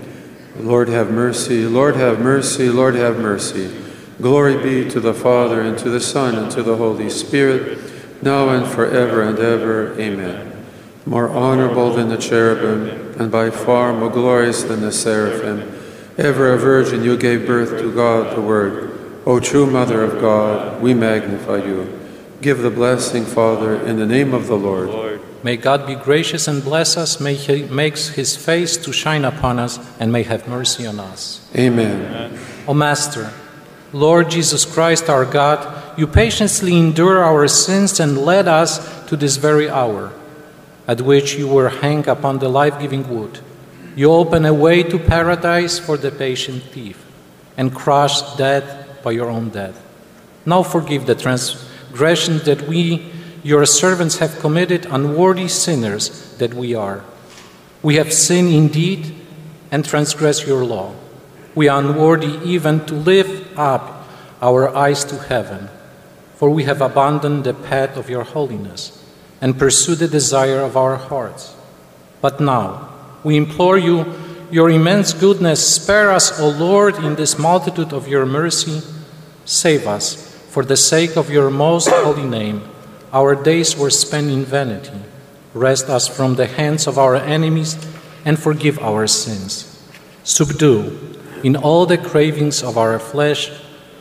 Lord 0.59 0.89
have 0.89 1.11
mercy, 1.11 1.65
Lord 1.65 1.95
have 1.95 2.19
mercy, 2.19 2.69
Lord 2.69 2.95
have 2.95 3.17
mercy. 3.17 3.73
Glory 4.21 4.61
be 4.61 4.89
to 4.89 4.99
the 4.99 5.13
Father, 5.13 5.61
and 5.61 5.77
to 5.79 5.89
the 5.89 5.99
Son, 5.99 6.35
and 6.35 6.51
to 6.51 6.63
the 6.63 6.77
Holy 6.77 7.09
Spirit, 7.09 7.79
now 8.21 8.49
and 8.49 8.67
forever 8.67 9.21
and 9.21 9.37
ever. 9.37 9.99
Amen. 9.99 10.65
More 11.05 11.29
honorable 11.29 11.93
than 11.93 12.09
the 12.09 12.17
cherubim, 12.17 13.19
and 13.19 13.31
by 13.31 13.49
far 13.49 13.93
more 13.93 14.09
glorious 14.09 14.63
than 14.63 14.81
the 14.81 14.91
seraphim, 14.91 15.71
ever 16.17 16.53
a 16.53 16.57
virgin 16.57 17.03
you 17.03 17.17
gave 17.17 17.45
birth 17.45 17.79
to 17.79 17.93
God 17.93 18.35
the 18.35 18.41
Word. 18.41 19.21
O 19.25 19.39
true 19.39 19.67
Mother 19.67 20.03
of 20.03 20.21
God, 20.21 20.81
we 20.81 20.93
magnify 20.93 21.57
you. 21.57 21.99
Give 22.41 22.59
the 22.59 22.71
blessing, 22.71 23.25
Father, 23.25 23.75
in 23.75 23.97
the 23.97 24.05
name 24.05 24.33
of 24.33 24.47
the 24.47 24.57
Lord. 24.57 25.06
May 25.47 25.55
God 25.55 25.87
be 25.87 25.95
gracious 25.95 26.49
and 26.49 26.61
bless 26.61 26.97
us. 26.97 27.21
May 27.21 27.33
He 27.33 27.63
makes 27.63 28.09
His 28.09 28.35
face 28.35 28.75
to 28.83 28.91
shine 28.91 29.23
upon 29.23 29.59
us 29.59 29.79
and 29.97 30.11
may 30.11 30.23
have 30.23 30.45
mercy 30.45 30.85
on 30.85 30.99
us. 30.99 31.39
Amen. 31.55 32.37
O 32.67 32.73
Master, 32.73 33.31
Lord 33.93 34.29
Jesus 34.29 34.65
Christ, 34.65 35.09
our 35.09 35.23
God, 35.23 35.63
you 35.97 36.05
patiently 36.05 36.77
endure 36.77 37.23
our 37.23 37.47
sins 37.47 38.01
and 38.01 38.17
led 38.17 38.49
us 38.49 38.75
to 39.05 39.15
this 39.15 39.37
very 39.37 39.69
hour, 39.69 40.11
at 40.85 40.99
which 40.99 41.35
you 41.35 41.47
were 41.47 41.69
hanged 41.69 42.09
upon 42.09 42.39
the 42.39 42.49
life 42.49 42.77
giving 42.77 43.07
wood. 43.07 43.39
You 43.95 44.11
open 44.11 44.43
a 44.43 44.53
way 44.53 44.83
to 44.83 44.99
paradise 44.99 45.79
for 45.79 45.95
the 45.95 46.11
patient 46.11 46.61
thief 46.75 47.05
and 47.55 47.73
crushed 47.73 48.37
death 48.37 49.01
by 49.01 49.11
your 49.11 49.29
own 49.29 49.47
death. 49.47 49.81
Now 50.45 50.61
forgive 50.61 51.05
the 51.05 51.15
transgression 51.15 52.39
that 52.39 52.67
we, 52.67 53.13
your 53.47 53.65
servants, 53.65 54.17
have 54.17 54.39
committed, 54.39 54.85
unworthy 54.87 55.47
sinners 55.47 56.35
that 56.35 56.53
we 56.53 56.75
are. 56.75 57.01
We 57.81 57.95
have 57.95 58.11
sinned 58.11 58.49
indeed 58.49 59.15
and 59.71 59.85
transgressed 59.85 60.45
your 60.45 60.65
law. 60.65 60.93
We 61.55 61.69
are 61.69 61.79
unworthy 61.79 62.43
even 62.43 62.85
to 62.87 62.93
lift 62.93 63.57
up 63.57 64.03
our 64.41 64.67
eyes 64.75 65.05
to 65.05 65.15
heaven, 65.15 65.69
for 66.35 66.49
we 66.49 66.65
have 66.65 66.81
abandoned 66.81 67.45
the 67.45 67.53
path 67.53 67.95
of 67.95 68.09
your 68.09 68.25
holiness 68.25 69.01
and 69.39 69.57
pursued 69.57 69.99
the 69.99 70.09
desire 70.09 70.59
of 70.59 70.75
our 70.75 70.97
hearts. 70.97 71.55
But 72.19 72.41
now, 72.41 72.89
we 73.23 73.37
implore 73.37 73.77
you, 73.77 74.13
your 74.51 74.69
immense 74.69 75.13
goodness, 75.13 75.65
spare 75.65 76.11
us, 76.11 76.37
O 76.37 76.49
Lord, 76.49 76.97
in 76.97 77.15
this 77.15 77.39
multitude 77.39 77.93
of 77.93 78.09
your 78.09 78.25
mercy. 78.25 78.81
Save 79.45 79.87
us 79.87 80.35
for 80.51 80.65
the 80.65 80.75
sake 80.75 81.15
of 81.15 81.29
your 81.29 81.49
most 81.49 81.87
holy 81.87 82.27
name. 82.27 82.61
Our 83.17 83.33
days 83.33 83.73
were 83.73 83.89
spent 83.89 84.29
in 84.29 84.45
vanity. 84.45 85.01
Rest 85.55 85.89
us 85.89 86.07
from 86.07 86.35
the 86.35 86.45
hands 86.45 86.85
of 86.85 86.99
our 86.99 87.15
enemies 87.15 87.73
and 88.25 88.37
forgive 88.37 88.77
our 88.77 89.07
sins. 89.07 89.65
Subdue 90.21 90.93
in 91.41 91.55
all 91.55 91.87
the 91.87 91.97
cravings 91.97 92.61
of 92.61 92.77
our 92.77 92.99
flesh, 92.99 93.49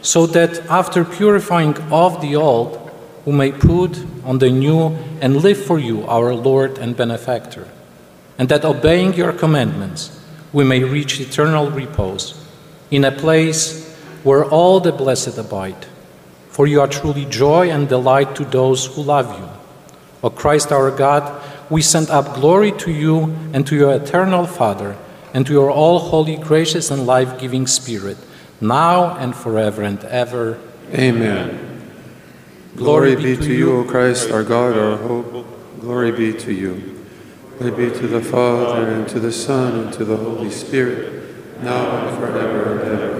so 0.02 0.26
that 0.37 0.61
after 0.68 1.00
purifying 1.05 1.76
of 1.88 2.20
the 2.20 2.37
old, 2.37 2.76
we 3.24 3.33
may 3.33 3.52
put 3.52 4.05
on 4.24 4.38
the 4.38 4.50
new 4.50 4.92
and 5.24 5.40
live 5.40 5.64
for 5.64 5.79
you, 5.79 6.05
our 6.05 6.35
Lord 6.35 6.76
and 6.76 6.96
benefactor 6.96 7.66
and 8.38 8.48
that 8.48 8.64
obeying 8.64 9.14
your 9.14 9.33
commandments, 9.33 10.20
we 10.52 10.64
may 10.64 10.85
reach 10.85 11.20
eternal 11.20 11.70
repose 11.70 12.35
in 12.90 13.05
a 13.05 13.12
place 13.12 13.94
where 14.22 14.44
all 14.44 14.81
the 14.81 14.92
blessed 14.92 15.38
abide. 15.38 15.87
For 16.57 16.66
you 16.66 16.81
are 16.81 16.88
truly 16.88 17.27
joy 17.27 17.69
and 17.69 17.87
delight 17.87 18.35
to 18.35 18.42
those 18.42 18.87
who 18.87 19.03
love 19.03 19.29
you. 19.38 19.47
O 20.25 20.31
Christ 20.31 20.73
our 20.73 20.90
God, 20.90 21.29
we 21.69 21.83
send 21.83 22.09
up 22.09 22.35
glory 22.35 22.73
to 22.81 22.90
you 22.90 23.37
and 23.53 23.66
to 23.66 23.77
your 23.77 23.92
eternal 23.92 24.47
Father, 24.47 24.97
and 25.35 25.47
to 25.47 25.53
your 25.53 25.71
all 25.71 25.99
holy, 25.99 26.37
gracious, 26.37 26.90
and 26.90 27.05
life 27.05 27.38
giving 27.38 27.66
Spirit, 27.66 28.16
now 28.59 29.19
and 29.19 29.37
forever 29.37 29.83
and 29.83 30.03
ever. 30.05 30.59
Amen. 30.95 31.92
Glory 32.75 33.16
be 33.16 33.37
to 33.37 33.53
you, 33.53 33.77
O 33.77 33.85
Christ, 33.85 34.31
our 34.31 34.42
God, 34.42 34.79
our 34.79 34.97
hope. 34.97 35.45
Glory 35.81 36.11
be 36.11 36.33
to 36.33 36.55
you. 36.55 37.05
Glory 37.59 37.90
be 37.90 37.99
to 38.01 38.07
the 38.09 38.23
Father, 38.23 38.92
and 38.92 39.07
to 39.11 39.21
the 39.21 39.31
Son, 39.31 39.79
and 39.79 39.92
to 39.92 40.07
the 40.07 40.16
Holy 40.16 40.51
Spirit, 40.51 41.61
now 41.62 41.85
and 41.99 42.16
forever 42.16 42.81
and 42.81 42.81
ever. 42.81 43.15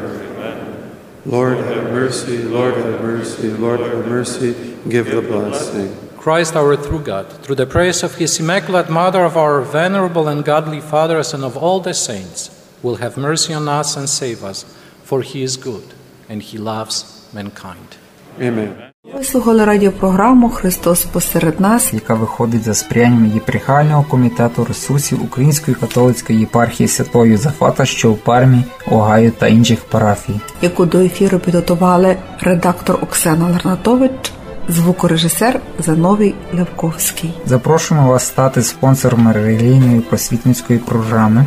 Lord 1.27 1.59
have 1.59 1.91
mercy, 1.91 2.39
Lord 2.45 2.75
have 2.75 3.03
mercy, 3.03 3.51
Lord 3.51 3.81
have 3.81 4.07
mercy. 4.07 4.55
Give 4.89 5.07
the 5.07 5.21
blessing. 5.21 5.91
Christ, 6.17 6.55
our 6.55 6.77
true 6.77 7.01
God, 7.01 7.27
through 7.43 7.57
the 7.57 7.67
prayers 7.67 8.05
of 8.05 8.15
His 8.15 8.39
Immaculate 8.39 8.89
Mother, 8.89 9.25
of 9.25 9.37
our 9.37 9.61
venerable 9.61 10.29
and 10.29 10.45
godly 10.45 10.81
fathers, 10.81 11.35
and 11.35 11.43
of 11.45 11.57
all 11.57 11.81
the 11.81 11.95
saints, 11.95 12.51
will 12.81 12.97
have 12.97 13.17
mercy 13.17 13.53
on 13.53 13.69
us 13.69 13.97
and 13.97 14.09
save 14.09 14.45
us, 14.45 14.65
for 15.03 15.23
He 15.23 15.43
is 15.43 15.57
good 15.57 15.95
and 16.29 16.43
He 16.43 16.59
loves 16.59 17.29
mankind. 17.33 17.97
Amen. 18.41 18.93
Ви 19.15 19.25
слухали 19.25 19.65
радіопрограму 19.65 20.51
Христос 20.51 21.03
посеред 21.03 21.61
нас. 21.61 21.93
яка 21.93 22.15
виходить 22.15 22.63
за 22.63 22.75
сприянням 22.75 23.27
єпархіального 23.27 24.05
комітету 24.11 24.65
ресурсів 24.65 25.23
Української 25.25 25.77
католицької 25.81 26.39
єпархії 26.41 26.89
Святого 26.89 27.27
Юзефата, 27.27 27.85
що 27.85 28.13
в 28.13 28.19
Пармі, 28.19 28.65
Огайо 28.91 29.31
та 29.31 29.49
інших 29.49 29.79
парафій. 29.85 30.41
яку 30.63 30.85
до 30.87 30.99
ефіру 30.99 31.39
підготували 31.39 32.17
редактор 32.41 32.99
Оксана 33.03 33.49
Ларнатович, 33.49 34.33
звукорежисер 34.69 35.61
Зановій 35.79 36.35
Левковський. 36.55 37.35
Запрошуємо 37.47 38.09
вас 38.09 38.27
стати 38.27 38.63
спонсором 38.63 39.33
релігійної 39.33 40.01
просвітницької 40.01 40.79
програми. 40.79 41.47